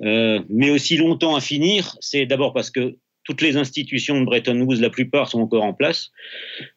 Euh, 0.00 0.40
met 0.48 0.70
aussi 0.70 0.96
longtemps 0.96 1.36
à 1.36 1.40
finir 1.40 1.96
C'est 2.00 2.26
d'abord 2.26 2.52
parce 2.52 2.70
que 2.70 2.96
toutes 3.28 3.42
les 3.42 3.58
institutions 3.58 4.18
de 4.18 4.24
Bretton 4.24 4.58
Woods, 4.62 4.80
la 4.80 4.88
plupart 4.88 5.28
sont 5.28 5.40
encore 5.40 5.62
en 5.62 5.74
place. 5.74 6.10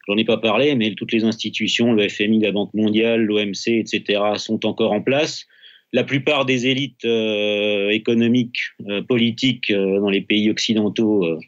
J'en 0.06 0.18
ai 0.18 0.24
pas 0.24 0.36
parlé, 0.36 0.74
mais 0.74 0.94
toutes 0.94 1.12
les 1.12 1.24
institutions, 1.24 1.94
le 1.94 2.06
FMI, 2.06 2.40
la 2.40 2.52
Banque 2.52 2.74
mondiale, 2.74 3.22
l'OMC, 3.22 3.68
etc., 3.68 4.20
sont 4.36 4.66
encore 4.66 4.92
en 4.92 5.00
place. 5.00 5.46
La 5.94 6.04
plupart 6.04 6.44
des 6.44 6.66
élites 6.66 7.06
euh, 7.06 7.88
économiques, 7.88 8.58
euh, 8.86 9.00
politiques 9.00 9.70
euh, 9.70 9.98
dans 9.98 10.10
les 10.10 10.20
pays 10.20 10.50
occidentaux 10.50 11.38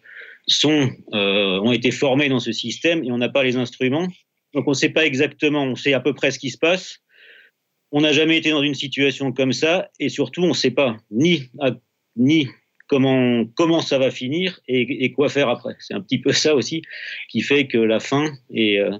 ont 0.73 1.73
été 1.73 1.91
formées 1.91 2.31
dans 2.31 2.41
ce 2.41 2.53
système 2.53 3.05
et 3.05 3.13
on 3.13 3.19
n'a 3.19 3.29
pas 3.29 3.43
les 3.43 3.57
instruments. 3.57 4.09
Donc 4.55 4.67
on 4.67 4.71
ne 4.71 4.77
sait 4.77 4.89
pas 4.89 5.05
exactement, 5.05 5.65
on 5.65 5.77
sait 5.77 5.93
à 5.93 6.01
peu 6.01 6.15
près 6.15 6.31
ce 6.31 6.39
qui 6.39 6.49
se 6.49 6.59
passe. 6.59 7.01
On 7.93 8.01
n'a 8.01 8.13
jamais 8.13 8.39
été 8.39 8.51
dans 8.51 8.63
une 8.63 8.75
situation 8.75 9.33
comme 9.33 9.53
ça 9.53 9.91
et 10.01 10.09
surtout 10.09 10.45
on 10.45 10.49
ne 10.49 10.55
sait 10.55 10.71
pas 10.71 10.97
ni, 11.11 11.51
ni 12.17 12.49
comment, 12.87 13.45
comment 13.55 13.81
ça 13.81 13.99
va 13.99 14.11
finir 14.11 14.61
et, 14.69 15.13
quoi 15.13 15.29
faire 15.29 15.49
après. 15.49 15.77
C'est 15.81 15.95
un 15.95 16.01
petit 16.01 16.19
peu 16.19 16.33
ça 16.33 16.55
aussi 16.55 16.83
qui 17.29 17.41
fait 17.41 17.67
que 17.67 17.79
la 17.79 18.01
fin 18.01 18.33
est, 18.53 18.79
euh, 18.79 18.93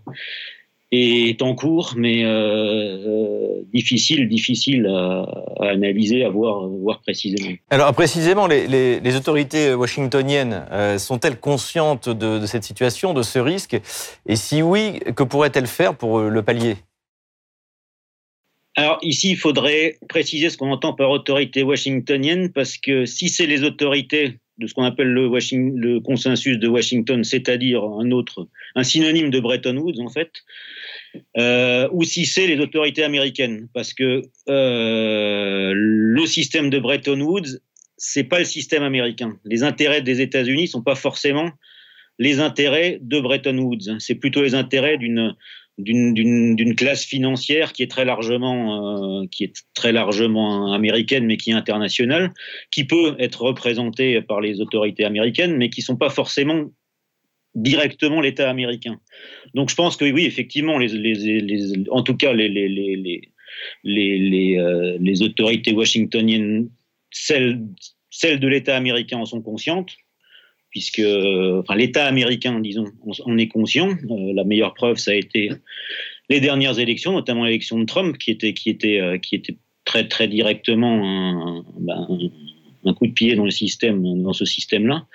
est 0.93 1.43
en 1.43 1.55
cours, 1.55 1.95
mais 1.97 2.25
euh, 2.25 2.29
euh, 2.29 3.63
difficile, 3.73 4.29
difficile 4.29 4.87
à, 4.87 5.27
analyser, 5.61 6.25
à 6.25 6.29
voir, 6.29 6.69
voir, 6.69 7.01
précisément. 7.01 7.55
Alors 7.71 7.93
précisément, 7.95 8.47
les, 8.47 9.17
autorités 9.17 9.75
washingtoniennes 9.75 10.65
sont-elles 10.99 11.39
conscientes 11.39 12.09
de, 12.09 12.39
de, 12.39 12.47
cette 12.47 12.65
situation, 12.65 13.15
de 13.15 13.23
ce 13.23 13.39
risque? 13.39 13.81
Et 14.27 14.37
si 14.37 14.63
oui, 14.63 15.01
que 15.17 15.23
pourraient-elles 15.23 15.67
faire 15.67 15.95
pour 15.95 16.21
le 16.21 16.43
pallier 16.43 16.77
alors 18.77 18.99
ici, 19.03 19.31
il 19.31 19.37
faudrait 19.37 19.99
préciser 20.09 20.51
ce 20.51 20.57
qu'on 20.57 20.71
entend 20.71 20.95
par 20.95 21.11
autorité 21.11 21.63
washingtonienne, 21.63 22.51
parce 22.51 22.77
que 22.77 23.05
si 23.05 23.29
c'est 23.29 23.47
les 23.47 23.63
autorités 23.63 24.39
de 24.59 24.67
ce 24.67 24.75
qu'on 24.75 24.85
appelle 24.85 25.09
le, 25.09 26.01
consensus 26.01 26.59
de 26.59 26.69
Washington, 26.69 27.23
c'est-à-dire 27.25 27.83
un 27.83 28.11
autre, 28.11 28.49
un 28.75 28.83
synonyme 28.83 29.31
de 29.31 29.41
Bretton 29.41 29.77
Woods 29.77 30.01
en 30.01 30.09
fait, 30.09 30.31
euh, 31.37 31.89
ou 31.93 32.05
si 32.05 32.25
c'est 32.27 32.47
les 32.47 32.59
autorités 32.61 33.05
américaines, 33.05 33.69
parce 33.73 33.95
que 33.95 34.23
euh, 34.49 35.73
le 35.75 36.27
système 36.27 36.71
de 36.71 36.79
Bretton 36.79 37.21
Woods, 37.21 37.61
c'est 37.97 38.25
pas 38.25 38.41
le 38.41 38.45
système 38.45 38.83
américain. 38.83 39.39
Les 39.45 39.63
intérêts 39.63 40.03
des 40.03 40.21
États-Unis 40.21 40.69
sont 40.69 40.83
pas 40.83 40.97
forcément 40.97 41.51
les 42.19 42.41
intérêts 42.41 42.99
de 43.01 43.21
Bretton 43.21 43.59
Woods. 43.59 43.99
C'est 43.99 44.15
plutôt 44.15 44.43
les 44.43 44.55
intérêts 44.55 44.99
d'une 44.99 45.35
d'une 45.77 46.77
classe 46.77 47.05
financière 47.05 47.73
qui 47.73 47.83
est 47.83 47.91
très 47.91 48.05
largement 48.05 49.23
euh, 49.23 49.27
qui 49.31 49.45
est 49.45 49.55
très 49.75 49.93
largement 49.93 50.73
américaine 50.73 51.27
mais 51.27 51.37
qui 51.37 51.51
est 51.51 51.55
internationale 51.55 52.33
qui 52.71 52.85
peut 52.85 53.17
être 53.19 53.43
représentée 53.43 54.23
par 54.23 54.41
les 54.41 54.61
autorités 54.61 55.05
américaines 55.05 55.57
mais 55.57 55.71
qui 55.71 55.83
sont 55.83 55.97
pas 55.97 56.11
forcément 56.11 56.71
directement 57.57 58.21
l'État 58.21 58.51
américain. 58.51 59.01
Donc 59.55 59.71
je 59.71 59.75
pense 59.75 59.97
que 59.97 60.05
oui 60.05 60.25
effectivement 60.27 60.79
les, 60.79 60.89
les, 60.89 61.41
les 61.41 61.89
en 61.91 62.03
tout 62.03 62.17
cas 62.17 62.33
les 62.33 62.49
les 62.49 62.69
les 62.69 63.33
les, 63.83 64.59
euh, 64.59 64.97
les 65.01 65.23
autorités 65.23 65.73
washingtoniennes 65.73 66.69
celles 67.11 67.61
celles 68.11 68.39
de 68.39 68.49
l'État 68.49 68.77
américain 68.77 69.19
en 69.19 69.27
sont 69.27 69.43
conscientes 69.43 69.97
puisque 70.75 71.03
enfin, 71.61 71.77
l'État 71.77 72.05
américain, 72.05 72.59
disons, 72.59 72.87
on, 73.25 73.39
est 73.39 73.47
conscient. 73.47 73.91
Euh, 73.91 74.33
la 74.35 74.43
meilleure 74.43 74.75
preuve, 74.75 74.97
ça 74.97 75.13
a 75.13 75.15
été 75.15 75.51
les 76.29 76.41
dernières 76.41 76.81
élections, 76.81 77.13
notamment 77.13 77.45
l'élection 77.45 77.79
de 77.79 77.85
Trump, 77.85 78.19
qui 78.19 78.33
était, 78.33 79.01
euh, 79.01 79.19
très, 79.85 80.27
directement 80.27 81.61
un, 81.61 81.65
ben, 81.79 82.09
un, 82.85 82.93
coup 82.93 83.07
de 83.07 83.13
pied 83.13 83.37
dans 83.37 83.45
le 83.45 83.53
système, 83.53 84.23
dans 84.23 84.33
ce 84.33 84.45
système-là. 84.45 85.07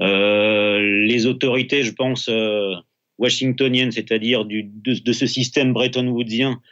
Euh, 0.00 1.04
les 1.04 1.26
autorités, 1.26 1.82
je 1.82 1.92
pense, 1.92 2.30
euh, 2.30 2.72
washingtoniennes, 3.18 3.92
c'est-à-dire 3.92 4.46
de, 4.46 5.12
ce 5.12 5.26
système 5.26 5.74
Bretton-Woodsien, 5.74 6.62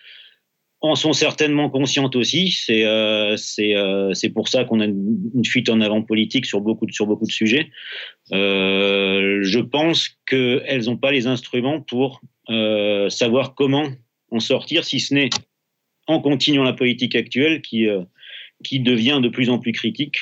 en 0.90 0.94
sont 0.94 1.12
certainement 1.12 1.70
conscientes 1.70 2.16
aussi. 2.16 2.51
C'est 2.51 2.85
euh, 2.85 3.37
euh, 3.59 4.31
pour 4.35 4.49
ça 4.49 4.64
qu'on 4.64 4.81
a 4.81 4.87
une 4.87 5.44
fuite 5.44 5.68
en 5.68 5.81
avant 5.81 6.03
politique 6.03 6.46
sur 6.46 6.61
beaucoup 6.61 6.87
de, 6.87 6.92
sur 6.92 7.07
beaucoup 7.07 7.27
de 7.27 7.33
sujets. 7.33 7.70
Euh, 8.33 9.40
je 9.42 9.59
pense 9.59 10.11
qu'elles 10.27 10.85
n'ont 10.87 10.96
pas 10.96 11.12
les 11.12 11.27
instruments 11.27 11.81
pour 11.81 12.20
euh, 12.51 13.09
savoir 13.09 13.55
comment 13.55 13.88
en 14.31 14.40
sortir, 14.40 14.85
si 14.85 15.01
ce 15.01 15.14
n'est 15.14 15.31
en 16.07 16.20
continuant 16.20 16.64
la 16.64 16.72
politique 16.72 17.14
actuelle 17.14 17.62
qui, 17.62 17.88
euh, 17.88 18.03
qui 18.64 18.81
devient 18.81 19.20
de 19.22 19.29
plus 19.29 19.51
en 19.51 19.59
plus 19.59 19.72
critique. 19.72 20.18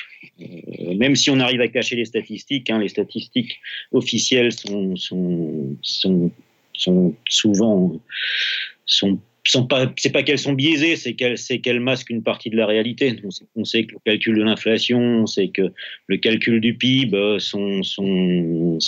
Même 0.95 1.15
si 1.15 1.29
on 1.29 1.39
arrive 1.39 1.61
à 1.61 1.67
cacher 1.67 1.95
les 1.95 2.05
statistiques, 2.05 2.69
hein, 2.69 2.79
les 2.79 2.89
statistiques 2.89 3.59
officielles 3.91 4.51
sont, 4.51 4.95
sont, 4.95 5.77
sont, 5.81 6.31
sont 6.73 7.15
souvent 7.27 7.99
sont 8.85 9.19
sont 9.51 9.67
pas, 9.67 9.91
c'est 9.97 10.11
pas 10.11 10.23
qu'elles 10.23 10.39
sont 10.39 10.53
biaisées, 10.53 10.95
c'est 10.95 11.13
qu'elles, 11.13 11.79
masquent 11.79 12.09
une 12.09 12.23
partie 12.23 12.49
de 12.49 12.57
la 12.57 12.65
réalité. 12.65 13.15
On 13.55 13.63
sait, 13.63 13.85
que 13.85 13.93
le 13.93 13.99
calcul 14.03 14.37
de 14.37 14.43
l'inflation, 14.43 14.99
on 14.99 15.27
sait 15.27 15.49
que 15.49 15.71
le 16.07 16.17
calcul 16.17 16.59
du 16.61 16.75
PIB 16.75 17.15
euh, 17.15 17.39
sont, 17.39 17.81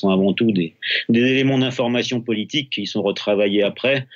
avant 0.04 0.34
tout 0.34 0.52
des, 0.52 0.74
éléments 1.10 1.60
d'information 1.60 2.22
politique 2.22 2.72
qui 2.72 2.88
sont 2.88 3.02
retravaillés 3.02 3.64
après 3.64 4.08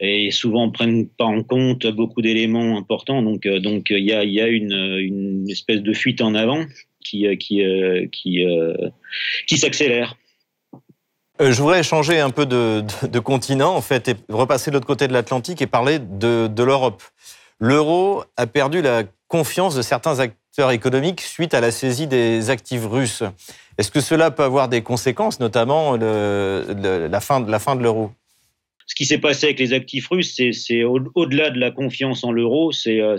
et 0.00 0.30
souvent 0.30 0.70
prennent 0.70 1.08
pas 1.08 1.24
en 1.24 1.42
compte 1.42 1.86
beaucoup 1.86 2.20
d'éléments 2.20 2.76
importants. 2.76 3.22
Donc, 3.22 3.46
euh, 3.46 3.58
il 3.62 4.04
y 4.04 4.12
a, 4.12 4.48
une, 4.48 5.46
espèce 5.48 5.82
de 5.82 5.92
fuite 5.92 6.20
en 6.20 6.34
avant 6.34 6.64
qui, 7.02 7.26
euh, 7.26 8.06
s'accélère. 9.46 10.16
Euh, 11.40 11.52
je 11.52 11.60
voudrais 11.60 11.82
changer 11.82 12.18
un 12.18 12.30
peu 12.30 12.46
de, 12.46 13.18
continent, 13.18 13.74
en 13.74 13.82
fait, 13.82 14.08
et 14.08 14.14
repasser 14.28 14.70
de 14.70 14.76
l'autre 14.76 14.86
côté 14.86 15.06
de 15.06 15.12
l'Atlantique 15.12 15.60
et 15.60 15.66
parler 15.66 15.98
de, 15.98 16.62
l'Europe. 16.62 17.02
L'euro 17.60 18.24
a 18.36 18.46
perdu 18.46 18.80
la 18.80 19.04
confiance 19.28 19.74
de 19.74 19.82
certains 19.82 20.18
acteurs 20.20 20.70
économiques 20.70 21.20
suite 21.20 21.52
à 21.52 21.60
la 21.60 21.70
saisie 21.70 22.06
des 22.06 22.48
actifs 22.48 22.86
russes. 22.86 23.22
Est-ce 23.76 23.90
que 23.90 24.00
cela 24.00 24.30
peut 24.30 24.44
avoir 24.44 24.68
des 24.68 24.82
conséquences, 24.82 25.40
notamment 25.40 25.96
le, 25.96 26.64
le, 26.68 27.08
la 27.08 27.20
fin 27.20 27.40
de 27.40 27.50
la 27.50 27.58
fin 27.58 27.76
de 27.76 27.82
l'euro? 27.82 28.12
Ce 28.86 28.94
qui 28.94 29.04
s'est 29.04 29.18
passé 29.18 29.46
avec 29.46 29.58
les 29.58 29.72
actifs 29.72 30.08
russes, 30.08 30.40
c'est 30.52 30.84
au-delà 30.84 31.50
de 31.50 31.58
la 31.58 31.70
confiance 31.70 32.24
en 32.24 32.32
l'euro, 32.32 32.72
c'est 32.72 33.00
euh, 33.00 33.18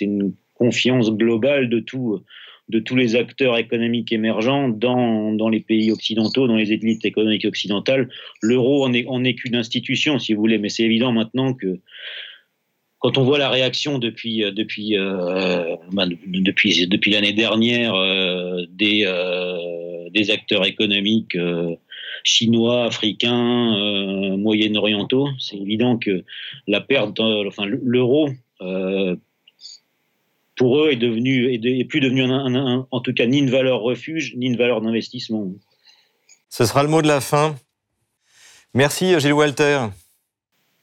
une 0.00 0.32
confiance 0.54 1.10
globale 1.10 1.68
de 1.68 1.80
tout, 1.80 2.22
de 2.68 2.78
tous 2.78 2.96
les 2.96 3.14
acteurs 3.14 3.58
économiques 3.58 4.12
émergents 4.12 4.68
dans, 4.68 5.32
dans 5.32 5.48
les 5.48 5.60
pays 5.60 5.92
occidentaux, 5.92 6.46
dans 6.48 6.56
les 6.56 6.72
élites 6.72 7.04
économiques 7.04 7.44
occidentales. 7.44 8.08
L'euro 8.40 8.84
en 8.84 8.92
est, 8.92 9.06
en 9.06 9.22
est 9.22 9.34
qu'une 9.34 9.54
institution, 9.54 10.18
si 10.18 10.32
vous 10.32 10.40
voulez, 10.40 10.58
mais 10.58 10.70
c'est 10.70 10.84
évident 10.84 11.12
maintenant 11.12 11.52
que 11.52 11.80
quand 12.98 13.18
on 13.18 13.24
voit 13.24 13.36
la 13.36 13.50
réaction 13.50 13.98
depuis 13.98 14.38
depuis 14.56 14.96
ben, 15.92 16.08
depuis 16.24 16.86
depuis 16.88 17.10
l'année 17.10 17.34
dernière 17.34 17.92
des 18.70 19.06
des 20.14 20.30
acteurs 20.30 20.64
économiques 20.64 21.36
chinois, 22.22 22.84
africains, 22.86 24.36
moyen-orientaux, 24.38 25.28
c'est 25.38 25.58
évident 25.58 25.98
que 25.98 26.24
la 26.66 26.80
perte, 26.80 27.20
enfin 27.20 27.66
l'euro 27.66 28.30
pour 30.56 30.78
eux 30.78 30.90
est 30.90 30.96
devenu 30.96 31.52
est, 31.52 31.84
plus 31.84 32.00
devenu 32.00 32.24
en 32.24 33.00
tout 33.00 33.12
cas 33.12 33.26
ni 33.26 33.38
une 33.38 33.50
valeur 33.50 33.80
refuge 33.80 34.34
ni 34.36 34.46
une 34.46 34.56
valeur 34.56 34.80
d'investissement. 34.80 35.52
Ce 36.48 36.64
sera 36.64 36.82
le 36.82 36.88
mot 36.88 37.02
de 37.02 37.08
la 37.08 37.20
fin. 37.20 37.56
Merci 38.74 39.18
Gilles 39.18 39.32
Walter. 39.32 39.86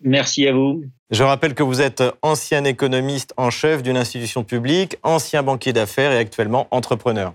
Merci 0.01 0.47
à 0.47 0.53
vous. 0.53 0.83
Je 1.11 1.23
rappelle 1.23 1.53
que 1.53 1.63
vous 1.63 1.81
êtes 1.81 2.03
ancien 2.21 2.63
économiste 2.63 3.33
en 3.37 3.49
chef 3.49 3.83
d'une 3.83 3.97
institution 3.97 4.43
publique, 4.43 4.97
ancien 5.03 5.43
banquier 5.43 5.73
d'affaires 5.73 6.11
et 6.11 6.17
actuellement 6.17 6.67
entrepreneur. 6.71 7.33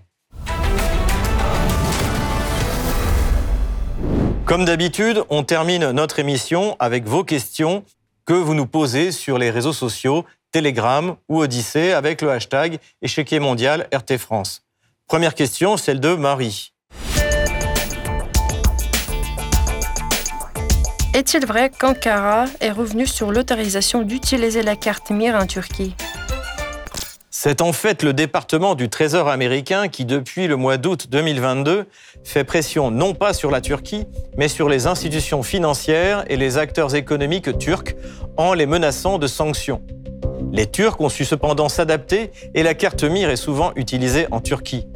Comme 4.47 4.65
d'habitude, 4.65 5.25
on 5.29 5.43
termine 5.43 5.91
notre 5.91 6.21
émission 6.21 6.77
avec 6.79 7.05
vos 7.05 7.25
questions 7.25 7.85
que 8.27 8.35
vous 8.35 8.55
nous 8.55 8.67
posez 8.67 9.13
sur 9.13 9.39
les 9.39 9.51
réseaux 9.51 9.73
sociaux 9.73 10.25
Telegram 10.53 11.17
ou 11.29 11.41
Odyssée 11.41 11.93
avec 11.93 12.21
le 12.23 12.31
hashtag 12.31 12.79
échiquier 13.01 13.39
mondial 13.39 13.89
RT 13.95 14.19
France. 14.19 14.63
Première 15.07 15.35
question, 15.35 15.77
celle 15.77 16.01
de 16.01 16.15
Marie. 16.15 16.73
Est-il 21.15 21.47
vrai 21.47 21.71
qu'Ankara 21.71 22.47
est 22.61 22.73
revenu 22.73 23.07
sur 23.07 23.31
l'autorisation 23.31 24.03
d'utiliser 24.03 24.63
la 24.63 24.77
carte 24.77 25.11
MIR 25.11 25.37
en 25.37 25.47
Turquie? 25.47 25.95
C'est 27.31 27.61
en 27.61 27.73
fait 27.73 28.03
le 28.03 28.13
département 28.13 28.75
du 28.75 28.89
Trésor 28.89 29.29
américain 29.29 29.89
qui, 29.89 30.05
depuis 30.05 30.47
le 30.49 30.57
mois 30.57 30.79
d'août 30.79 31.07
2022, 31.11 31.87
fait 32.27 32.45
pression 32.45 32.91
non 32.91 33.15
pas 33.15 33.33
sur 33.33 33.51
la 33.51 33.61
Turquie, 33.61 34.05
mais 34.37 34.49
sur 34.49 34.69
les 34.69 34.87
institutions 34.87 35.43
financières 35.43 36.25
et 36.29 36.37
les 36.37 36.59
acteurs 36.59 36.95
économiques 36.95 37.57
turcs 37.59 37.95
en 38.37 38.53
les 38.53 38.67
menaçant 38.67 39.19
de 39.19 39.27
sanctions. 39.27 39.83
Les 40.53 40.67
Turcs 40.67 41.01
ont 41.01 41.09
su 41.09 41.25
cependant 41.25 41.69
s'adapter 41.69 42.33
et 42.55 42.63
la 42.63 42.75
carte 42.75 43.05
MIR 43.05 43.31
est 43.31 43.37
souvent 43.37 43.73
utilisée 43.77 44.27
en 44.33 44.41
Turquie. 44.41 44.87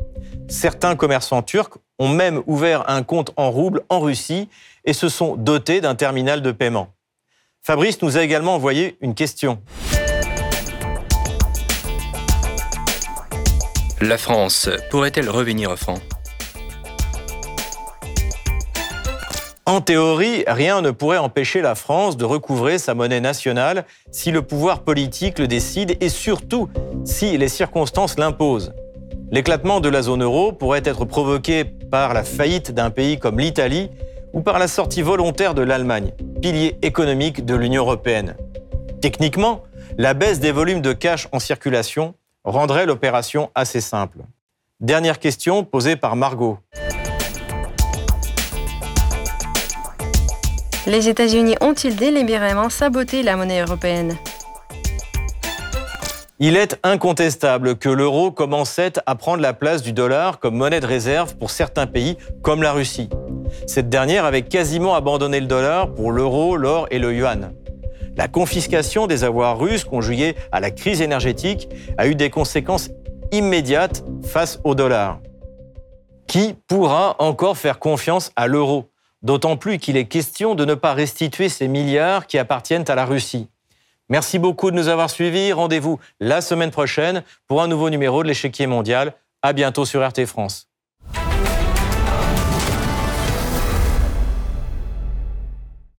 Certains 0.48 0.96
commerçants 0.96 1.42
turcs 1.42 1.78
ont 1.98 2.08
même 2.08 2.42
ouvert 2.46 2.90
un 2.90 3.02
compte 3.02 3.30
en 3.36 3.50
rouble 3.50 3.82
en 3.88 4.00
Russie 4.00 4.48
et 4.84 4.92
se 4.92 5.08
sont 5.08 5.36
dotés 5.36 5.80
d'un 5.80 5.94
terminal 5.94 6.42
de 6.42 6.50
paiement. 6.50 6.88
Fabrice 7.62 8.02
nous 8.02 8.16
a 8.16 8.22
également 8.22 8.54
envoyé 8.54 8.96
une 9.00 9.14
question. 9.14 9.60
La 14.00 14.18
France 14.18 14.68
pourrait-elle 14.90 15.28
revenir 15.28 15.70
au 15.70 15.76
franc 15.76 15.98
En 19.70 19.80
théorie, 19.80 20.42
rien 20.48 20.83
ne 20.83 20.90
pourrait 20.90 21.18
empêcher 21.18 21.61
la 21.61 21.76
France 21.76 22.16
de 22.16 22.24
recouvrer 22.24 22.76
sa 22.76 22.92
monnaie 22.94 23.20
nationale 23.20 23.85
si 24.11 24.33
le 24.33 24.42
pouvoir 24.42 24.80
politique 24.80 25.38
le 25.38 25.46
décide 25.46 25.96
et 26.00 26.09
surtout 26.09 26.68
si 27.04 27.38
les 27.38 27.46
circonstances 27.46 28.18
l'imposent. 28.18 28.74
L'éclatement 29.30 29.78
de 29.78 29.88
la 29.88 30.02
zone 30.02 30.24
euro 30.24 30.50
pourrait 30.50 30.83
être 30.85 31.04
provoqué 31.04 31.62
par 31.64 32.14
la 32.14 32.24
faillite 32.24 32.72
d'un 32.72 32.90
pays 32.90 33.20
comme 33.20 33.38
l'Italie 33.38 33.90
ou 34.33 34.40
par 34.40 34.59
la 34.59 34.66
sortie 34.66 35.02
volontaire 35.02 35.54
de 35.54 35.62
l'Allemagne, 35.62 36.11
pilier 36.42 36.76
économique 36.83 37.44
de 37.44 37.54
l'Union 37.54 37.85
européenne. 37.85 38.35
Techniquement, 39.00 39.62
la 39.98 40.14
baisse 40.14 40.40
des 40.40 40.50
volumes 40.50 40.83
de 40.83 40.92
cash 40.92 41.28
en 41.30 41.38
circulation 41.38 42.14
rendrait 42.42 42.87
l'opération 42.87 43.50
assez 43.54 43.80
simple. 43.80 44.18
Dernière 44.80 45.20
question 45.20 45.62
posée 45.62 45.94
par 45.94 46.16
Margot. 46.16 46.59
Les 50.90 51.09
États-Unis 51.09 51.55
ont-ils 51.61 51.94
délibérément 51.94 52.68
saboté 52.68 53.22
la 53.22 53.37
monnaie 53.37 53.61
européenne? 53.61 54.16
Il 56.40 56.57
est 56.57 56.81
incontestable 56.83 57.76
que 57.76 57.88
l'euro 57.88 58.33
commençait 58.33 58.94
à 59.07 59.14
prendre 59.14 59.40
la 59.40 59.53
place 59.53 59.83
du 59.83 59.92
dollar 59.92 60.40
comme 60.40 60.57
monnaie 60.57 60.81
de 60.81 60.87
réserve 60.87 61.37
pour 61.37 61.53
certains 61.53 61.87
pays 61.87 62.16
comme 62.42 62.61
la 62.61 62.72
Russie. 62.72 63.09
Cette 63.68 63.88
dernière 63.88 64.24
avait 64.24 64.42
quasiment 64.42 64.96
abandonné 64.96 65.38
le 65.38 65.46
dollar 65.46 65.94
pour 65.94 66.11
l'euro, 66.11 66.57
l'or 66.57 66.88
et 66.90 66.98
le 66.98 67.14
yuan. 67.14 67.53
La 68.16 68.26
confiscation 68.26 69.07
des 69.07 69.22
avoirs 69.22 69.61
russes 69.61 69.85
conjuguée 69.85 70.35
à 70.50 70.59
la 70.59 70.72
crise 70.72 71.03
énergétique 71.03 71.68
a 71.98 72.09
eu 72.09 72.16
des 72.16 72.31
conséquences 72.31 72.90
immédiates 73.31 74.03
face 74.24 74.59
au 74.64 74.74
dollar. 74.74 75.20
Qui 76.26 76.57
pourra 76.66 77.14
encore 77.20 77.57
faire 77.57 77.79
confiance 77.79 78.33
à 78.35 78.48
l'euro? 78.48 78.89
D'autant 79.22 79.56
plus 79.56 79.78
qu'il 79.78 79.96
est 79.96 80.06
question 80.06 80.54
de 80.54 80.64
ne 80.64 80.74
pas 80.74 80.94
restituer 80.94 81.48
ces 81.48 81.68
milliards 81.68 82.26
qui 82.26 82.38
appartiennent 82.38 82.88
à 82.88 82.94
la 82.94 83.04
Russie. 83.04 83.48
Merci 84.09 84.38
beaucoup 84.38 84.70
de 84.70 84.76
nous 84.76 84.88
avoir 84.88 85.11
suivis. 85.11 85.52
Rendez-vous 85.52 86.00
la 86.18 86.40
semaine 86.40 86.70
prochaine 86.70 87.22
pour 87.46 87.62
un 87.62 87.68
nouveau 87.68 87.90
numéro 87.90 88.22
de 88.22 88.28
l'échiquier 88.28 88.66
mondial. 88.66 89.14
À 89.42 89.52
bientôt 89.52 89.85
sur 89.85 90.06
RT 90.06 90.26
France. 90.26 90.69